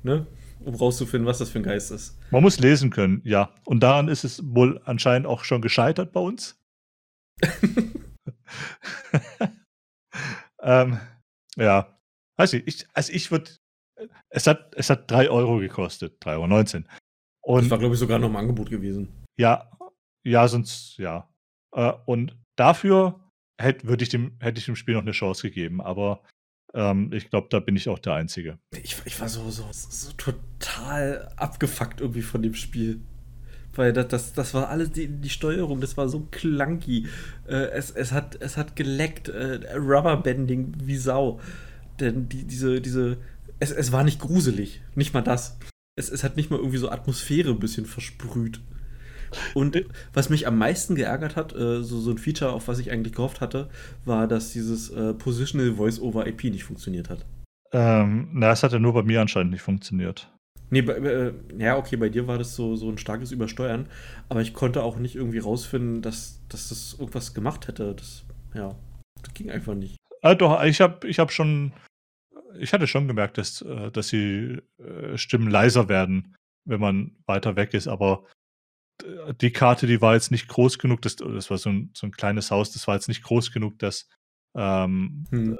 [0.03, 0.27] ne,
[0.64, 2.18] um rauszufinden, was das für ein Geist ist.
[2.32, 3.53] Man muss lesen können, ja.
[3.66, 6.59] Und daran ist es wohl anscheinend auch schon gescheitert bei uns.
[10.62, 10.99] ähm,
[11.55, 11.97] ja.
[12.38, 13.51] Weiß ich, ich also ich würde.
[14.30, 16.86] Es hat, es hat 3 Euro gekostet, 3,19 Euro.
[17.43, 19.26] Und, das war, glaube ich, sogar noch im Angebot gewesen.
[19.38, 19.70] Ja,
[20.24, 21.30] ja, sonst, ja.
[21.76, 26.24] Äh, und dafür hätte, ich dem, hätte ich dem Spiel noch eine Chance gegeben, aber
[26.74, 28.59] ähm, ich glaube, da bin ich auch der Einzige.
[28.84, 33.01] Ich, ich war so, so, so total abgefuckt irgendwie von dem Spiel.
[33.74, 37.07] Weil das, das, das war alles die, die Steuerung, das war so clunky.
[37.47, 41.39] Äh, es, es, hat, es hat geleckt, äh, Rubberbanding wie Sau.
[41.99, 43.17] Denn die, diese, diese,
[43.59, 45.57] es, es war nicht gruselig, nicht mal das.
[45.95, 48.61] Es, es hat nicht mal irgendwie so Atmosphäre ein bisschen versprüht.
[49.53, 52.91] Und was mich am meisten geärgert hat, äh, so, so ein Feature, auf was ich
[52.91, 53.69] eigentlich gehofft hatte,
[54.05, 57.25] war, dass dieses äh, Positional Voice-over IP nicht funktioniert hat.
[57.73, 60.29] Ähm, na, es hat ja nur bei mir anscheinend nicht funktioniert.
[60.69, 63.88] Nee, bei, äh, ja, okay, bei dir war das so, so ein starkes Übersteuern,
[64.29, 67.93] aber ich konnte auch nicht irgendwie rausfinden, dass, dass das irgendwas gemacht hätte.
[67.93, 68.23] Das,
[68.53, 68.75] ja,
[69.21, 69.97] das ging einfach nicht.
[70.21, 71.73] Ah, doch, ich habe ich hab schon,
[72.57, 74.59] ich hatte schon gemerkt, dass, äh, dass die
[75.15, 78.23] Stimmen leiser werden, wenn man weiter weg ist, aber
[79.41, 82.11] die Karte, die war jetzt nicht groß genug, das, das war so ein, so ein
[82.11, 84.07] kleines Haus, das war jetzt nicht groß genug, dass,
[84.55, 85.57] ähm, hm.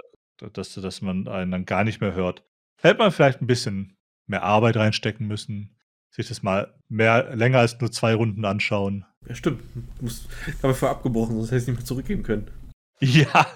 [0.54, 2.44] dass, dass man einen dann gar nicht mehr hört.
[2.82, 5.78] Hätte man vielleicht ein bisschen mehr Arbeit reinstecken müssen,
[6.10, 9.06] sich das mal mehr länger als nur zwei Runden anschauen.
[9.28, 9.62] Ja, stimmt.
[10.02, 12.52] Muss, ich habe vorher abgebrochen, sonst hätte ich es nicht mehr zurückgeben können.
[13.04, 13.48] Ja,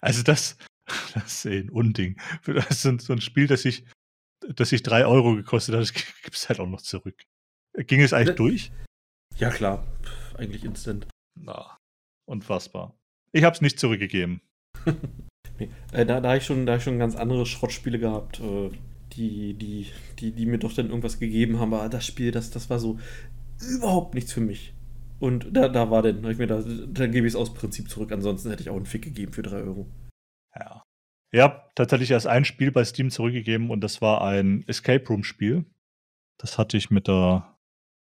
[0.00, 0.56] also das,
[1.12, 2.20] das ist eh ein Unding.
[2.46, 3.84] Das ist so ein Spiel, das sich,
[4.54, 7.24] das sich drei Euro gekostet hat, das gibt es halt auch noch zurück.
[7.86, 8.72] Ging es eigentlich durch?
[9.36, 9.86] Ja, klar.
[10.36, 11.06] Eigentlich instant.
[11.38, 11.76] Na,
[12.26, 12.94] unfassbar.
[13.32, 14.40] Ich habe es nicht zurückgegeben.
[15.58, 18.70] nee, äh, da, da habe ich, schon, da ich schon ganz andere Schrottspiele gehabt, äh,
[19.12, 19.86] die, die,
[20.18, 21.74] die, die mir doch dann irgendwas gegeben haben.
[21.74, 22.98] Aber das Spiel, das, das war so
[23.60, 24.74] überhaupt nichts für mich.
[25.20, 28.12] Und da, da war dann, ich mir da, dann gebe ich es aus Prinzip zurück.
[28.12, 29.86] Ansonsten hätte ich auch einen Fick gegeben für 3 Euro.
[30.54, 30.82] Ja.
[31.30, 35.24] Ich habe tatsächlich erst ein Spiel bei Steam zurückgegeben und das war ein Escape Room
[35.24, 35.64] Spiel.
[36.38, 37.57] Das hatte ich mit der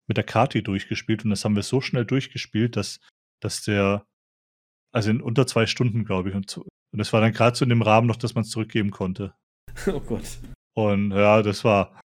[0.08, 2.99] mit der Kati durchgespielt und das haben wir so schnell durchgespielt, dass,
[3.41, 4.06] dass der,
[4.93, 7.70] also in unter zwei Stunden, glaube ich, und, und das war dann gerade so in
[7.70, 9.34] dem Rahmen noch, dass man es zurückgeben konnte.
[9.88, 10.39] Oh Gott.
[10.76, 11.99] Und ja, das war,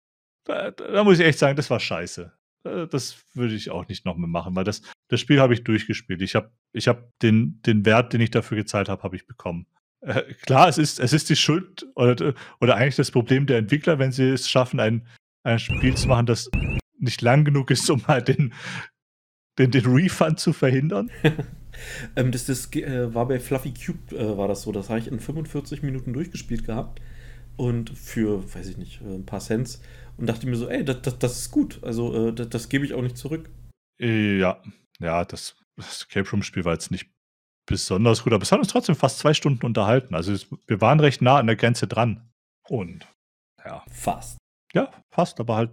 [0.45, 2.31] da, da, muss ich echt sagen, das war scheiße.
[2.63, 6.21] Äh, das würde ich auch nicht nochmal machen, weil das, das Spiel habe ich durchgespielt.
[6.21, 9.67] Ich habe ich hab den, den Wert, den ich dafür gezahlt habe, habe ich bekommen.
[10.01, 13.97] Äh, klar, es ist, es ist die Schuld oder, oder eigentlich das Problem der Entwickler,
[13.97, 15.07] wenn sie es schaffen, ein,
[15.43, 16.49] ein Spiel zu machen, das
[17.05, 18.53] nicht lang genug ist, um halt den,
[19.57, 21.09] den, den Refund zu verhindern.
[22.15, 24.71] ähm, das das äh, war bei Fluffy Cube, äh, war das so.
[24.71, 27.01] Das habe ich in 45 Minuten durchgespielt gehabt.
[27.57, 29.81] Und für, weiß ich nicht, äh, ein paar Cents.
[30.17, 31.79] Und dachte mir so, ey, das, das, das ist gut.
[31.83, 33.49] Also, äh, das, das gebe ich auch nicht zurück.
[33.97, 34.61] Ja,
[34.99, 37.09] ja, das, das Cape Room-Spiel war jetzt nicht
[37.65, 40.15] besonders gut, aber es hat uns trotzdem fast zwei Stunden unterhalten.
[40.15, 42.29] Also es, wir waren recht nah an der Grenze dran.
[42.67, 43.07] Und
[43.63, 43.83] ja.
[43.89, 44.37] Fast.
[44.73, 45.71] Ja, fast, aber halt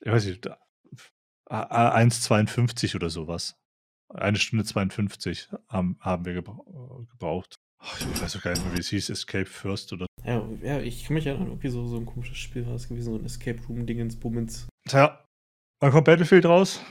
[0.00, 0.48] ich weiß nicht,
[1.50, 3.56] 1,52 oder sowas.
[4.12, 7.56] Eine Stunde 52 haben, haben wir gebraucht.
[8.00, 10.06] Ich weiß auch gar nicht mehr, wie es hieß, Escape First oder.
[10.24, 13.12] Ja, ja ich kann mich erinnern, irgendwie so, so ein komisches Spiel war es gewesen,
[13.12, 14.66] so ein Escape Room-Dingens, Bummens.
[14.88, 15.24] Tja,
[15.80, 16.82] wann kommt Battlefield raus?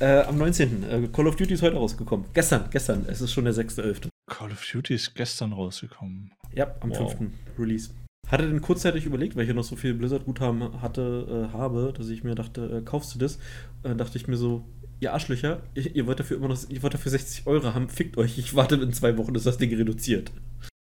[0.00, 0.82] Äh, am 19.
[0.84, 2.26] Äh, Call of Duty ist heute rausgekommen.
[2.32, 3.04] Gestern, gestern.
[3.06, 4.08] Es ist schon der 6.11.
[4.30, 6.32] Call of Duty ist gestern rausgekommen.
[6.54, 7.14] Ja, am wow.
[7.14, 7.32] 5.
[7.58, 7.90] Release.
[8.28, 12.08] Hatte denn kurzzeitig überlegt, weil ich ja noch so viel Blizzard-Guthaben hatte, äh, habe, dass
[12.08, 13.38] ich mir dachte, äh, kaufst du das?
[13.82, 14.64] Dann dachte ich mir so,
[15.00, 18.16] ihr Arschlöcher, ihr, ihr, wollt dafür immer noch, ihr wollt dafür 60 Euro haben, fickt
[18.16, 20.30] euch, ich warte in zwei Wochen, ist das Ding reduziert.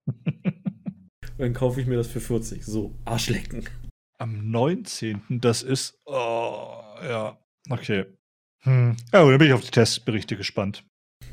[1.39, 2.64] dann kaufe ich mir das für 40.
[2.64, 3.64] So, Arschlecken.
[4.18, 5.22] Am 19.
[5.28, 5.97] Das ist.
[6.05, 7.39] Oh, ja.
[7.70, 8.07] Okay.
[8.62, 8.97] Hm.
[9.12, 10.84] Ja, dann bin ich auf die Testberichte gespannt.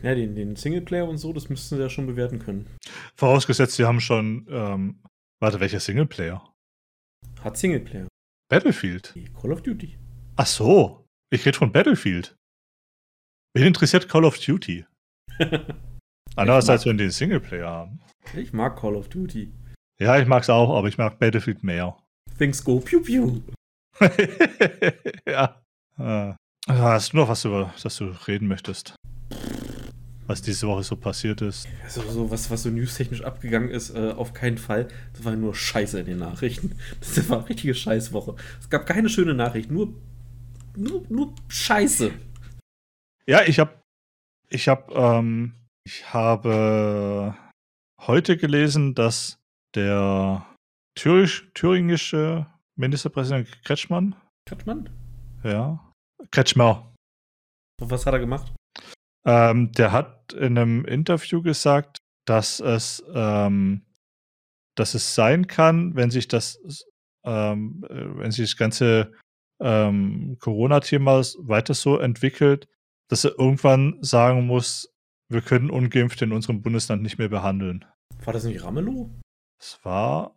[0.03, 2.67] Ja, den, den Singleplayer und so, das müssten sie ja schon bewerten können.
[3.15, 4.45] Vorausgesetzt, sie haben schon.
[4.49, 4.99] Ähm,
[5.41, 6.53] warte, welcher Singleplayer?
[7.43, 8.07] Hat Singleplayer.
[8.49, 9.13] Battlefield.
[9.39, 9.97] Call of Duty.
[10.35, 11.05] Ach so.
[11.31, 12.35] Ich rede von Battlefield.
[13.55, 14.85] Wen interessiert Call of Duty?
[16.35, 17.99] Andererseits, wenn die einen Singleplayer haben.
[18.35, 19.53] Ich mag Call of Duty.
[19.99, 21.97] Ja, ich mag's auch, aber ich mag Battlefield mehr.
[22.37, 23.41] Things go pew pew.
[25.27, 25.61] ja.
[25.97, 26.33] Äh,
[26.67, 28.95] hast du noch was, über das du reden möchtest?
[30.27, 31.67] Was diese Woche so passiert ist?
[31.83, 34.87] Also so was, was so newstechnisch abgegangen ist, äh, auf keinen Fall.
[35.13, 36.75] Das war nur Scheiße in den Nachrichten.
[36.99, 38.35] Das war eine richtige Scheißwoche.
[38.59, 39.93] Es gab keine schöne Nachricht, nur,
[40.75, 42.11] nur, nur Scheiße.
[43.27, 43.79] Ja, ich habe,
[44.49, 45.53] ich habe, ähm,
[45.85, 47.35] ich habe
[48.01, 49.37] heute gelesen, dass
[49.75, 50.45] der
[50.95, 52.47] Thürisch, thüringische
[52.77, 54.15] Ministerpräsident Kretschmann,
[54.47, 54.89] Kretschmann?
[55.43, 55.79] ja,
[56.31, 56.93] Kretschmer,
[57.81, 58.54] Und was hat er gemacht?
[59.25, 63.81] Ähm, der hat in einem Interview gesagt, dass es, ähm,
[64.75, 66.59] dass es sein kann, wenn sich das,
[67.23, 69.11] ähm, äh, wenn sich das ganze
[69.59, 72.67] ähm, Corona-Thema weiter so entwickelt,
[73.09, 74.91] dass er irgendwann sagen muss,
[75.29, 77.85] wir können Ungeimpfte in unserem Bundesland nicht mehr behandeln.
[78.23, 79.09] War das nicht Ramelow?
[79.59, 80.35] Das war.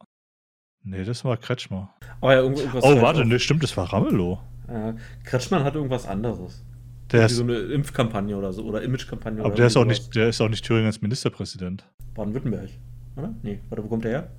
[0.85, 1.95] Nee, das war Kretschmer.
[2.21, 2.85] Oh ja, irgend- irgendwas.
[2.85, 4.41] Oh, warte, nee, stimmt, das war Ramelow.
[4.69, 6.65] Ja, Kretschmann hat irgendwas anderes.
[7.13, 8.65] Der Wie ist, so eine Impfkampagne oder so.
[8.65, 9.41] Oder Imagekampagne.
[9.41, 9.99] aber oder der ist, auch sowas.
[9.99, 11.85] nicht, der ist auch nicht Thüringens Ministerpräsident.
[12.15, 12.71] Baden-Württemberg.
[13.17, 13.35] Oder?
[13.43, 14.31] Nee, warte, wo kommt der her?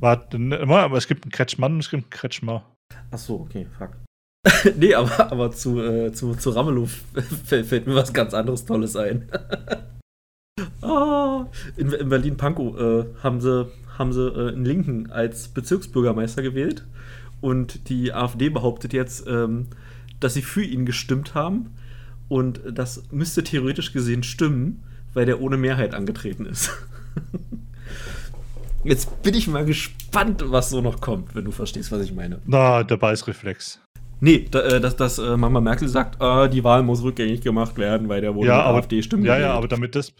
[0.00, 2.64] Warte, ne, aber es gibt einen Kretschmann und es gibt einen Kretschmer.
[3.10, 3.90] Ach so, okay, fuck.
[4.76, 6.86] nee, aber, aber zu, äh, zu, zu Ramelow
[7.44, 9.28] fällt, fällt mir was ganz anderes Tolles ein.
[10.82, 11.46] ah,
[11.76, 16.86] in, in Berlin-Pankow äh, haben sie, haben sie äh, einen Linken als Bezirksbürgermeister gewählt.
[17.42, 19.68] Und die AfD behauptet jetzt, ähm,
[20.20, 21.74] dass sie für ihn gestimmt haben.
[22.28, 26.70] Und das müsste theoretisch gesehen stimmen, weil der ohne Mehrheit angetreten ist.
[28.84, 32.40] Jetzt bin ich mal gespannt, was so noch kommt, wenn du verstehst, was ich meine.
[32.46, 33.80] Na, der Beißreflex.
[34.20, 38.08] Nee, äh, dass, dass äh, Mama Merkel sagt, äh, die Wahl muss rückgängig gemacht werden,
[38.08, 40.12] weil der wurde Ja, AfD-Stimmen ja, ja, aber damit das,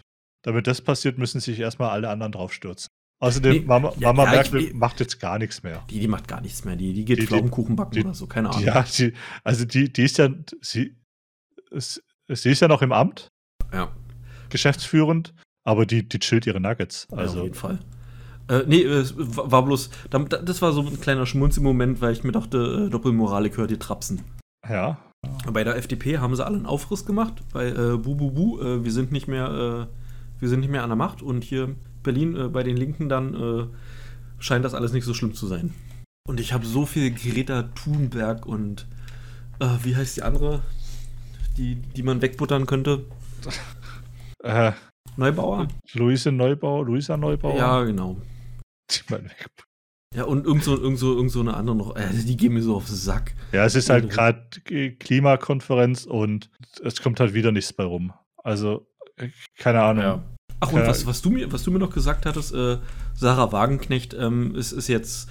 [0.43, 2.89] damit das passiert, müssen sich erstmal alle anderen draufstürzen.
[3.21, 5.83] Außerdem, Nee, Mama, ja, Mama ja, Merkel ich- macht jetzt gar nichts mehr.
[5.89, 6.75] Die, die macht gar nichts mehr.
[6.75, 8.63] Die, die geht Die- Pflaumenkuchen backen die- oder so, keine Ahnung.
[8.63, 9.13] Ja, die,
[9.43, 10.29] also die, die ist ja,
[10.61, 10.95] sie,
[11.71, 13.27] sie ist ja noch im Amt,
[13.71, 13.91] Ja,
[14.49, 17.07] geschäftsführend, aber die, die chillt ihre Nuggets.
[17.11, 17.79] auf Also, jeden Fall.
[18.49, 22.31] Äh, nee, es war bloß, da- das war so ein kleiner Schmunzelmoment, weil ich mir
[22.31, 24.21] dachte, äh, Doppelmoralik hört ihr Trapsen.
[24.67, 24.97] ja.
[25.53, 28.83] Bei der FDP haben sie alle einen Aufriss gemacht, bei äh, Bu Bu Bu, äh,
[28.83, 32.35] wir sind nicht mehr, äh, wir sind nicht mehr an der Macht und hier Berlin
[32.35, 33.67] äh, bei den Linken dann äh,
[34.39, 35.73] scheint das alles nicht so schlimm zu sein.
[36.27, 38.87] Und ich habe so viel Greta Thunberg und
[39.59, 40.61] äh, wie heißt die andere,
[41.57, 43.05] die, die man wegbuttern könnte?
[44.43, 44.71] Äh,
[45.17, 45.67] Neubauer?
[45.93, 47.57] Luise Neubauer, Luisa Neubauer.
[47.57, 48.17] Ja, genau.
[48.89, 49.45] Die man weg-
[50.15, 51.95] Ja, und irgend so, irgend so, irgend so eine andere noch.
[51.95, 53.35] Äh, die gehen mir so auf den Sack.
[53.51, 54.49] Ja, es ist halt gerade
[54.97, 56.49] Klimakonferenz und
[56.83, 58.13] es kommt halt wieder nichts bei rum.
[58.43, 58.87] Also,
[59.17, 60.23] äh, keine Ahnung.
[60.61, 60.87] Ach, und Ja.
[60.87, 62.77] was, was, du mir, was du mir noch gesagt hattest, äh,
[63.15, 65.29] Sarah Wagenknecht ähm, ist, ist jetzt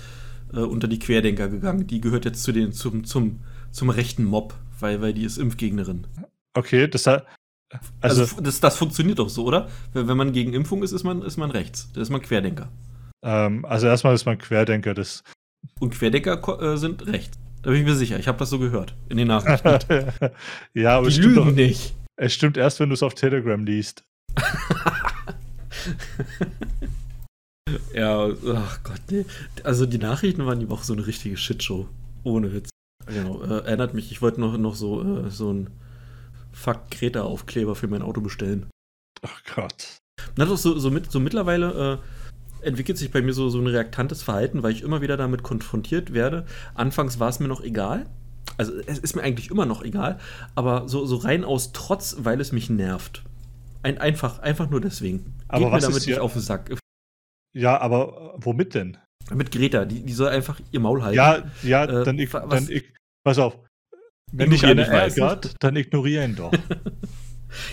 [0.52, 1.86] äh, unter die Querdenker gegangen.
[1.86, 6.06] Die gehört jetzt zu den, zum, zum, zum rechten Mob, weil, weil die ist Impfgegnerin.
[6.54, 7.26] Okay, das hat.
[8.00, 9.68] Also, Also, das, das funktioniert doch so, oder?
[9.92, 11.88] Wenn, wenn man gegen Impfung ist, ist man, ist man rechts.
[11.94, 12.68] Da ist man Querdenker.
[13.24, 14.92] ähm, also erstmal ist man Querdenker.
[14.94, 15.22] Das,
[15.78, 17.38] Und Querdenker äh, sind rechts.
[17.62, 18.18] Da bin ich mir sicher.
[18.18, 19.68] Ich habe das so gehört in den Nachrichten.
[20.74, 21.94] ja, aber die es stimmt, lügen doch, nicht.
[22.16, 24.02] es stimmt erst, wenn du es auf Telegram liest.
[27.94, 29.24] Ja, ach Gott, nee.
[29.64, 31.88] Also die Nachrichten waren die Woche so eine richtige Shitshow.
[32.24, 32.70] Ohne Witz.
[33.06, 35.70] Genau, äh, erinnert mich, ich wollte noch, noch so, äh, so ein
[36.52, 38.66] Fuck Greta-Aufkleber für mein Auto bestellen.
[39.22, 39.98] Ach Gott.
[40.36, 42.00] Na doch, so, so, mit, so mittlerweile
[42.62, 45.42] äh, entwickelt sich bei mir so, so ein reaktantes Verhalten, weil ich immer wieder damit
[45.42, 46.46] konfrontiert werde.
[46.74, 48.06] Anfangs war es mir noch egal.
[48.56, 50.18] Also es ist mir eigentlich immer noch egal,
[50.54, 53.22] aber so, so rein aus Trotz, weil es mich nervt.
[53.82, 55.34] Ein, einfach, einfach nur deswegen.
[55.50, 56.70] Aber Geht was mir damit ist nicht hier- auf den Sack.
[57.54, 58.96] Ja, aber äh, womit denn?
[59.34, 61.16] Mit Greta, die, die soll einfach ihr Maul halten.
[61.16, 62.92] Ja, ja, Äh, dann, ich, dann ich,
[63.24, 63.58] pass auf.
[64.32, 66.52] Wenn dich einer ärgert, dann ignoriere ihn doch.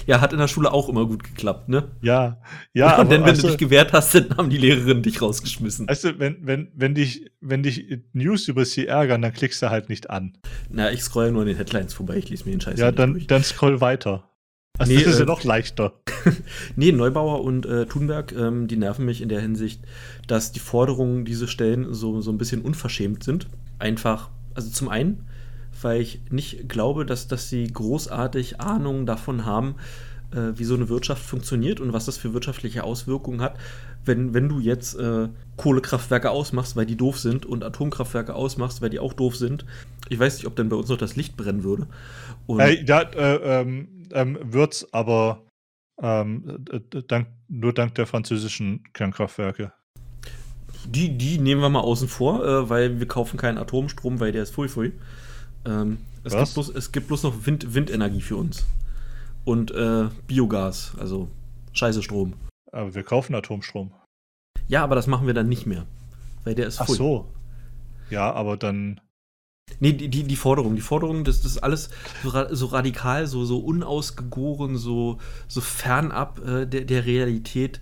[0.07, 1.91] Ja, hat in der Schule auch immer gut geklappt, ne?
[2.01, 2.41] Ja,
[2.73, 5.21] ja, und aber dann, wenn weißt du dich gewehrt hast, dann haben die Lehrerin dich
[5.21, 5.87] rausgeschmissen.
[5.87, 9.69] weißt du, wenn, wenn, wenn, dich, wenn dich News über sie ärgern, dann klickst du
[9.69, 10.35] halt nicht an.
[10.69, 13.13] Na, ich scroll nur an den Headlines vorbei, ich lese mir den Scheiß Ja, dann,
[13.13, 13.27] durch.
[13.27, 14.27] dann scroll weiter.
[14.77, 15.93] Also nee, das ist äh, ja noch leichter.
[16.75, 19.81] nee, Neubauer und äh, Thunberg, ähm, die nerven mich in der Hinsicht,
[20.27, 23.47] dass die Forderungen, die sie stellen, so, so ein bisschen unverschämt sind.
[23.79, 25.25] Einfach, also zum einen,
[25.81, 29.75] weil ich nicht glaube, dass, dass sie großartig Ahnung davon haben,
[30.31, 33.55] äh, wie so eine Wirtschaft funktioniert und was das für wirtschaftliche Auswirkungen hat,
[34.05, 38.89] wenn, wenn du jetzt äh, Kohlekraftwerke ausmachst, weil die doof sind und Atomkraftwerke ausmachst, weil
[38.89, 39.65] die auch doof sind.
[40.09, 41.87] Ich weiß nicht, ob denn bei uns noch das Licht brennen würde.
[42.45, 45.43] Und äh, ja, äh, ähm, ähm, wird's, aber
[46.01, 46.65] ähm,
[47.07, 49.73] dank, nur dank der französischen Kernkraftwerke.
[50.85, 54.43] Die, die nehmen wir mal außen vor, äh, weil wir kaufen keinen Atomstrom, weil der
[54.43, 54.93] ist fui fui.
[55.65, 58.65] Ähm, es, gibt bloß, es gibt bloß noch Wind, Windenergie für uns.
[59.43, 61.29] Und äh, Biogas, also
[61.73, 62.33] scheiße Strom.
[62.71, 63.91] Aber wir kaufen Atomstrom.
[64.67, 65.85] Ja, aber das machen wir dann nicht mehr.
[66.43, 67.31] Weil der ist Ach so.
[68.09, 68.99] Ja, aber dann.
[69.79, 71.89] Nee, die, die, die Forderung, die Forderung, das, das ist alles
[72.23, 77.79] so, so radikal, so, so unausgegoren, so, so fernab äh, der, der Realität,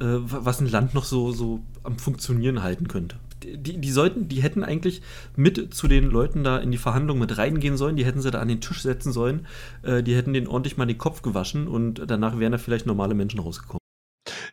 [0.00, 3.16] äh, was ein Land noch so, so am Funktionieren halten könnte.
[3.44, 5.02] Die, die sollten, die hätten eigentlich
[5.36, 8.40] mit zu den Leuten da in die Verhandlungen mit reingehen sollen, die hätten sie da
[8.40, 9.46] an den Tisch setzen sollen,
[9.82, 13.14] äh, die hätten den ordentlich mal den Kopf gewaschen und danach wären da vielleicht normale
[13.14, 13.80] Menschen rausgekommen.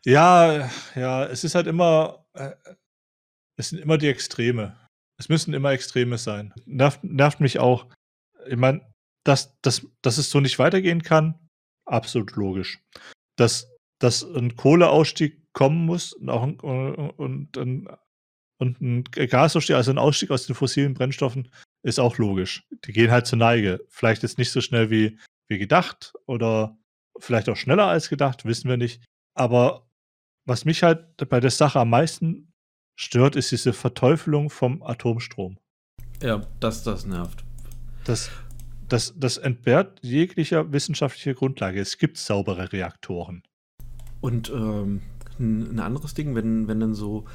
[0.06, 2.52] Ja, ja, es ist halt immer, äh,
[3.56, 4.76] es sind immer die Extreme.
[5.24, 6.54] Es müssen immer Extreme sein.
[6.66, 7.88] Nervt, nervt mich auch.
[8.46, 8.82] Ich meine,
[9.24, 11.40] dass, dass, dass es so nicht weitergehen kann,
[11.86, 12.84] absolut logisch.
[13.38, 17.88] Dass, dass ein Kohleausstieg kommen muss und auch ein, und, und,
[18.58, 21.50] und ein Gasausstieg, also ein Ausstieg aus den fossilen Brennstoffen,
[21.84, 22.68] ist auch logisch.
[22.84, 23.80] Die gehen halt zur Neige.
[23.88, 25.18] Vielleicht jetzt nicht so schnell wie,
[25.48, 26.78] wie gedacht oder
[27.18, 29.02] vielleicht auch schneller als gedacht, wissen wir nicht.
[29.36, 29.90] Aber
[30.46, 32.53] was mich halt bei der Sache am meisten
[32.96, 35.58] stört, ist diese Verteufelung vom Atomstrom.
[36.22, 37.44] Ja, das, das nervt.
[38.06, 38.30] Das,
[38.88, 41.80] das, das entbehrt jeglicher wissenschaftlicher Grundlage.
[41.80, 43.44] Es gibt saubere Reaktoren.
[44.22, 45.02] Und ähm,
[45.40, 47.26] ein anderes Ding, wenn, wenn dann so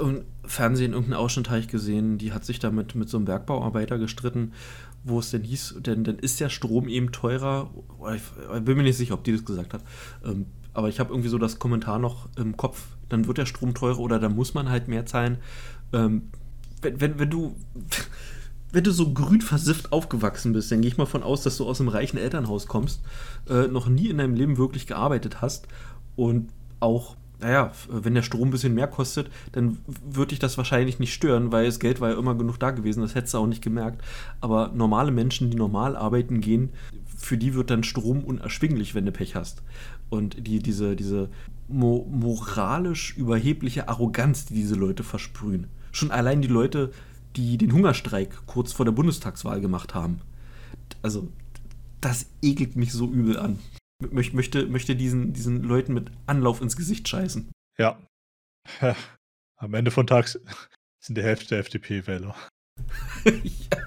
[0.00, 3.98] im Fernsehen irgendeinen Ausschnitt habe ich gesehen, die hat sich da mit, so einem Bergbauarbeiter
[3.98, 4.52] gestritten,
[5.02, 7.70] wo es denn hieß, denn dann ist der Strom eben teurer.
[8.14, 9.82] Ich bin mir nicht sicher, ob die das gesagt hat.
[10.24, 13.74] Ähm, aber ich habe irgendwie so das Kommentar noch im Kopf, dann wird der Strom
[13.74, 15.38] teurer oder dann muss man halt mehr zahlen.
[15.92, 16.30] Ähm,
[16.82, 17.54] wenn, wenn, wenn du.
[18.72, 21.64] Wenn du so grün versifft aufgewachsen bist, dann gehe ich mal von aus, dass du
[21.64, 23.00] aus einem reichen Elternhaus kommst,
[23.48, 25.66] äh, noch nie in deinem Leben wirklich gearbeitet hast
[26.16, 26.50] und
[26.80, 31.12] auch naja, wenn der Strom ein bisschen mehr kostet, dann würde dich das wahrscheinlich nicht
[31.12, 33.62] stören, weil das Geld war ja immer genug da gewesen, das hättest du auch nicht
[33.62, 34.02] gemerkt.
[34.40, 36.70] Aber normale Menschen, die normal arbeiten gehen,
[37.16, 39.62] für die wird dann Strom unerschwinglich, wenn du Pech hast.
[40.08, 41.28] Und die, diese, diese
[41.68, 45.68] mo moralisch überhebliche Arroganz, die diese Leute versprühen.
[45.92, 46.92] Schon allein die Leute,
[47.36, 50.20] die den Hungerstreik kurz vor der Bundestagswahl gemacht haben.
[51.02, 51.28] Also,
[52.00, 53.58] das ekelt mich so übel an.
[54.10, 57.48] Möch, möchte, möchte diesen, diesen Leuten mit Anlauf ins Gesicht scheißen.
[57.78, 57.98] Ja.
[59.58, 60.38] Am Ende von Tags
[61.00, 62.34] sind die Hälfte der FDP-Wähler.
[63.24, 63.78] ja.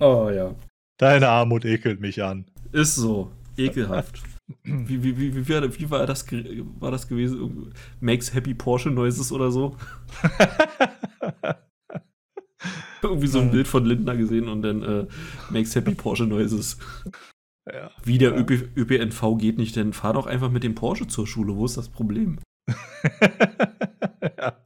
[0.00, 0.54] Oh ja.
[0.98, 2.46] Deine Armut ekelt mich an.
[2.72, 3.30] Ist so.
[3.56, 4.22] Ekelhaft.
[4.62, 6.24] Wie, wie, wie, wie, war, wie war, das,
[6.78, 7.72] war das gewesen?
[8.00, 9.76] Makes Happy Porsche Noises oder so?
[13.02, 15.06] Irgendwie so ein Bild von Lindner gesehen und dann äh,
[15.50, 16.78] Makes Happy Porsche Noises.
[17.70, 17.90] Ja.
[18.02, 18.38] Wie der ja.
[18.38, 21.54] ÖP, ÖPNV geht nicht, denn fahr doch einfach mit dem Porsche zur Schule.
[21.54, 22.38] Wo ist das Problem?
[24.38, 24.64] ja.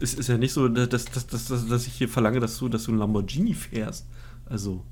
[0.00, 2.84] Es ist ja nicht so, dass, dass, dass, dass, ich hier verlange, dass du, dass
[2.84, 4.08] du ein Lamborghini fährst.
[4.46, 4.84] Also.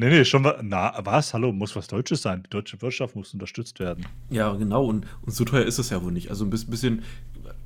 [0.00, 0.58] Nee, nee, schon mal.
[0.62, 1.34] Na, was?
[1.34, 2.42] Hallo, muss was Deutsches sein.
[2.42, 4.06] Die deutsche Wirtschaft muss unterstützt werden.
[4.30, 4.86] Ja, genau.
[4.86, 6.30] Und, und so teuer ist es ja wohl nicht.
[6.30, 7.02] Also ein bisschen.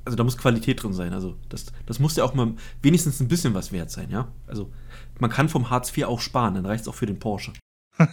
[0.03, 1.13] Also da muss Qualität drin sein.
[1.13, 4.27] Also das, das muss ja auch mal wenigstens ein bisschen was wert sein, ja?
[4.47, 4.69] Also
[5.17, 7.53] man kann vom Hartz IV auch sparen, dann reicht es auch für den Porsche.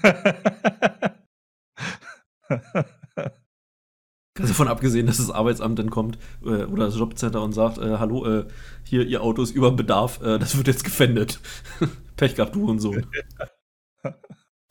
[4.35, 7.99] Ganz davon abgesehen, dass das Arbeitsamt dann kommt äh, oder das Jobcenter und sagt, äh,
[7.99, 8.47] hallo, äh,
[8.85, 11.41] hier, Ihr Auto ist über Bedarf, äh, das wird jetzt gefändet.
[12.17, 12.95] Pech gehabt, du und so.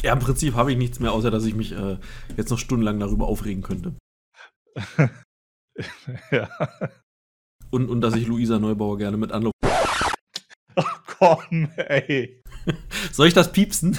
[0.01, 1.97] Ja, im Prinzip habe ich nichts mehr, außer dass ich mich äh,
[2.37, 3.95] jetzt noch stundenlang darüber aufregen könnte.
[6.31, 6.49] ja.
[7.69, 9.53] Und, und dass ich Luisa Neubauer gerne mit anlaufe.
[10.75, 12.41] Ach komm, ey.
[13.11, 13.97] Soll ich das piepsen?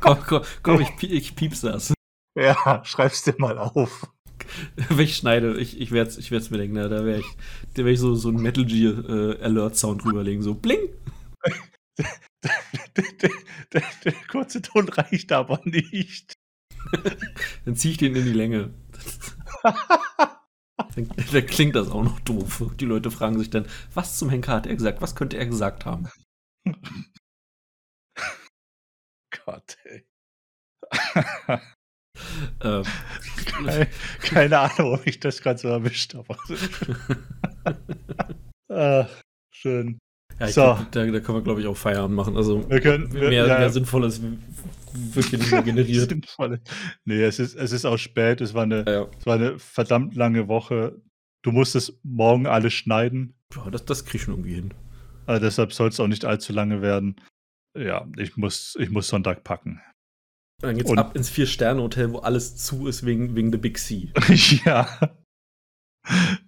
[0.00, 1.94] komm, komm, komm, ich, ich piepse das.
[2.38, 4.08] Ja, schreib's dir mal auf.
[4.76, 7.36] Wenn ich schneide, ich, ich werde es ich mir denken, da werde ich,
[7.74, 10.88] da werd ich so, so einen Metal Gear äh, Alert Sound drüberlegen, so bling.
[12.96, 13.30] Der,
[13.72, 16.34] der, der, kurze Ton reicht aber nicht.
[17.64, 18.74] Dann ziehe ich den in die Länge.
[19.62, 22.64] dann, dann, klingt das auch noch doof.
[22.78, 25.02] Die Leute fragen sich dann, was zum Henker hat er gesagt?
[25.02, 26.08] Was könnte er gesagt haben?
[29.44, 30.06] Gott, ey.
[32.62, 32.84] ähm,
[33.46, 33.88] keine,
[34.20, 36.36] keine, Ahnung, ob ich das gerade so erwischt habe.
[38.68, 39.08] ah,
[39.52, 39.98] schön.
[40.40, 40.62] Ja, so.
[40.62, 42.36] Glaub, da, da, können wir, glaube ich, auch Feierabend machen.
[42.36, 46.08] Also wir können, wir, mehr, ja, mehr Sinnvolles wird hier nicht mehr generiert.
[46.08, 46.60] Sinnvolle.
[47.04, 48.40] Nee, es ist, es ist auch spät.
[48.40, 51.00] Es war, eine, ja, es war eine verdammt lange Woche.
[51.42, 53.34] Du musstest morgen alles schneiden.
[53.54, 54.74] Ja, das, das krieg ich schon irgendwie hin.
[55.26, 57.16] Also deshalb soll es auch nicht allzu lange werden.
[57.78, 59.80] Ja, ich muss, ich muss Sonntag packen.
[60.60, 64.12] Dann geht's Und, ab ins Vier-Sterne-Hotel, wo alles zu ist wegen, wegen der Big C.
[64.64, 64.88] ja.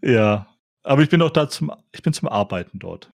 [0.02, 0.48] Ja.
[0.82, 3.11] Aber ich bin auch da zum, ich bin zum Arbeiten dort.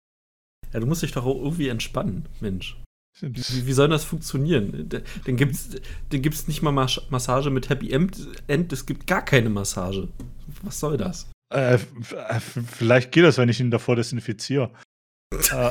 [0.73, 2.77] Ja, du musst dich doch auch irgendwie entspannen, Mensch.
[3.21, 4.89] Wie, wie soll das funktionieren?
[4.89, 5.69] Dann gibt es
[6.09, 10.09] dann gibt's nicht mal Massage mit Happy End, es gibt gar keine Massage.
[10.63, 11.29] Was soll das?
[11.53, 14.71] Äh, äh vielleicht geht das, wenn ich ihn davor desinfiziere.
[15.51, 15.69] äh,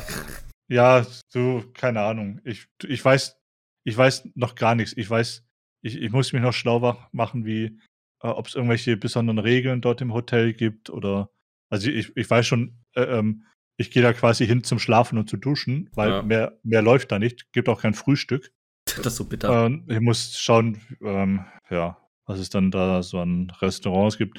[0.68, 2.40] ja, so, keine Ahnung.
[2.44, 3.36] Ich, ich weiß,
[3.84, 4.96] ich weiß noch gar nichts.
[4.96, 5.44] Ich weiß,
[5.82, 7.78] ich, ich muss mich noch schlauer machen, wie,
[8.22, 11.30] äh, ob es irgendwelche besonderen Regeln dort im Hotel gibt oder,
[11.70, 13.44] also ich, ich weiß schon, äh, ähm,
[13.82, 16.22] ich gehe da quasi hin zum Schlafen und zu duschen, weil ja.
[16.22, 17.52] mehr, mehr läuft da nicht.
[17.52, 18.50] Gibt auch kein Frühstück.
[18.96, 19.66] Das ist so bitter.
[19.66, 24.38] Ähm, ich muss schauen, ähm, ja, was es dann da so an Restaurants gibt.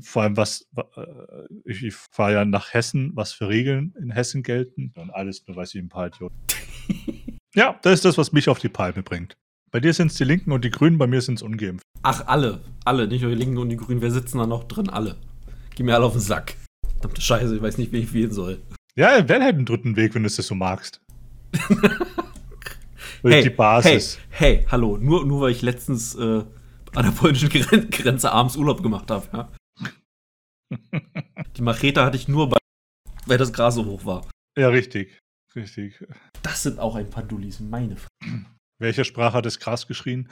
[0.00, 1.02] Vor allem, was, äh,
[1.64, 4.92] ich, ich fahre ja nach Hessen, was für Regeln in Hessen gelten.
[4.96, 6.36] Und alles nur, weil sie ein paar Idioten.
[7.54, 9.36] ja, das ist das, was mich auf die Palme bringt.
[9.72, 11.84] Bei dir sind es die Linken und die Grünen, bei mir sind es ungeimpft.
[12.02, 12.62] Ach, alle.
[12.84, 14.00] Alle, nicht nur die Linken und die Grünen.
[14.00, 14.88] Wer sitzen da noch drin?
[14.88, 15.16] Alle.
[15.74, 16.56] Geh mir alle auf den Sack.
[17.02, 18.62] Verdammte Scheiße, ich weiß nicht, wie ich wählen soll.
[18.94, 21.00] Ja, wähl halt einen dritten Weg, wenn du es so magst.
[23.24, 24.20] hey, die Basis.
[24.30, 24.98] Hey, hey, hallo.
[24.98, 26.44] Nur, nur weil ich letztens äh,
[26.94, 29.48] an der polnischen Grenze abends Urlaub gemacht habe, ja.
[31.56, 32.58] Die Machete hatte ich nur, bei,
[33.26, 34.24] weil das Gras so hoch war.
[34.56, 35.18] Ja, richtig.
[35.56, 36.06] Richtig.
[36.44, 38.46] Das sind auch ein paar Dullis, meine Frage.
[38.78, 40.28] Welcher Sprache hat das Gras geschrien?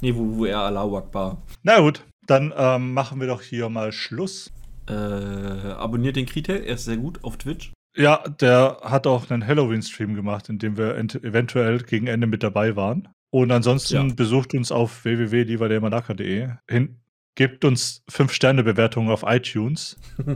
[0.00, 1.42] nee, wo, wo er Allahu Akbar.
[1.64, 4.52] Na gut, dann ähm, machen wir doch hier mal Schluss.
[4.88, 7.72] Äh, abonniert den Kritel, er ist sehr gut auf Twitch.
[7.94, 12.74] Ja, der hat auch einen Halloween-Stream gemacht, in dem wir eventuell gegen Ende mit dabei
[12.74, 13.08] waren.
[13.30, 14.14] Und ansonsten ja.
[14.14, 16.48] besucht uns auf www.divadermanaka.de.
[17.34, 19.98] Gebt uns 5-Sterne-Bewertungen auf iTunes,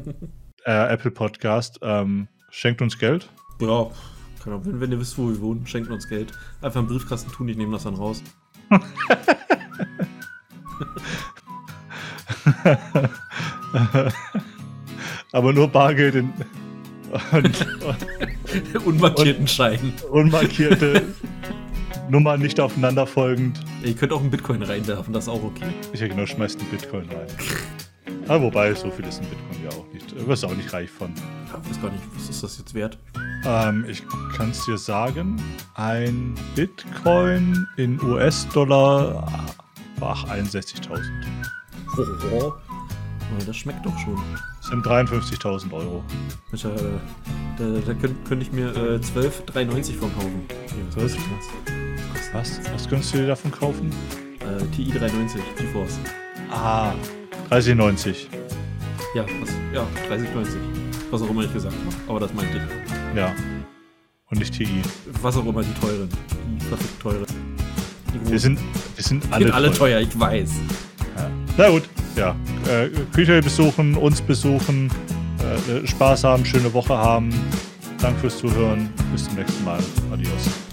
[0.65, 1.79] äh, Apple Podcast.
[1.83, 3.29] Ähm, schenkt uns Geld.
[3.61, 3.91] Ja,
[4.43, 4.65] genau.
[4.65, 6.33] Wenn, wenn ihr wisst, wo wir wohnen, schenkt uns Geld.
[6.63, 8.23] Einfach einen Briefkasten tun, ich nehme das dann raus.
[15.33, 16.33] Aber nur Bargeld in.
[17.33, 17.67] Und,
[18.87, 19.93] Unmarkierten Schein.
[20.11, 21.03] Unmarkierte
[22.09, 23.61] Nummer nicht aufeinanderfolgend.
[23.83, 25.67] Ihr könnt auch einen Bitcoin reinwerfen, das ist auch okay.
[25.93, 27.27] Ich ja genau, schmeißt einen Bitcoin rein.
[28.29, 30.13] Aber wobei, so viel ist ein Bitcoin ja auch nicht.
[30.13, 31.13] Du wirst auch nicht reich von.
[31.47, 32.99] Ich weiß gar nicht, was ist das jetzt wert?
[33.45, 34.03] Ähm, ich
[34.37, 35.37] kann es dir sagen.
[35.75, 39.27] Ein Bitcoin in US-Dollar
[39.99, 41.01] war 61.000.
[43.47, 44.17] Das schmeckt doch schon.
[44.61, 46.03] Das sind 53.000 Euro.
[46.53, 46.69] Ich, äh,
[47.59, 50.47] da, da könnte könnt ich mir äh, 12,93 von kaufen.
[50.97, 51.17] Ja, was?
[52.33, 52.61] Was?
[52.73, 53.91] Was könntest du dir davon kaufen?
[54.41, 55.99] Äh, TI 390, GeForce.
[56.51, 56.93] Ah,
[57.51, 58.29] 3090.
[59.15, 60.61] Ja, was, ja, 3090.
[61.11, 61.97] Was auch immer ich gesagt habe.
[62.09, 63.17] Aber das meinte ich.
[63.17, 63.35] Ja.
[64.31, 64.83] Und nicht TI.
[65.23, 66.09] Was auch immer die teuren.
[66.49, 67.27] Die verfickt teuren.
[68.13, 68.59] Die wir sind,
[68.95, 70.01] wir sind alle, sind alle teuer.
[70.01, 70.51] ich weiß.
[71.59, 72.37] Na gut, ja.
[72.69, 74.91] Äh, Küche besuchen, uns besuchen,
[75.41, 77.33] äh, Spaß haben, schöne Woche haben.
[78.01, 78.91] Danke fürs Zuhören.
[79.13, 79.79] Bis zum nächsten Mal.
[80.13, 80.66] Adios.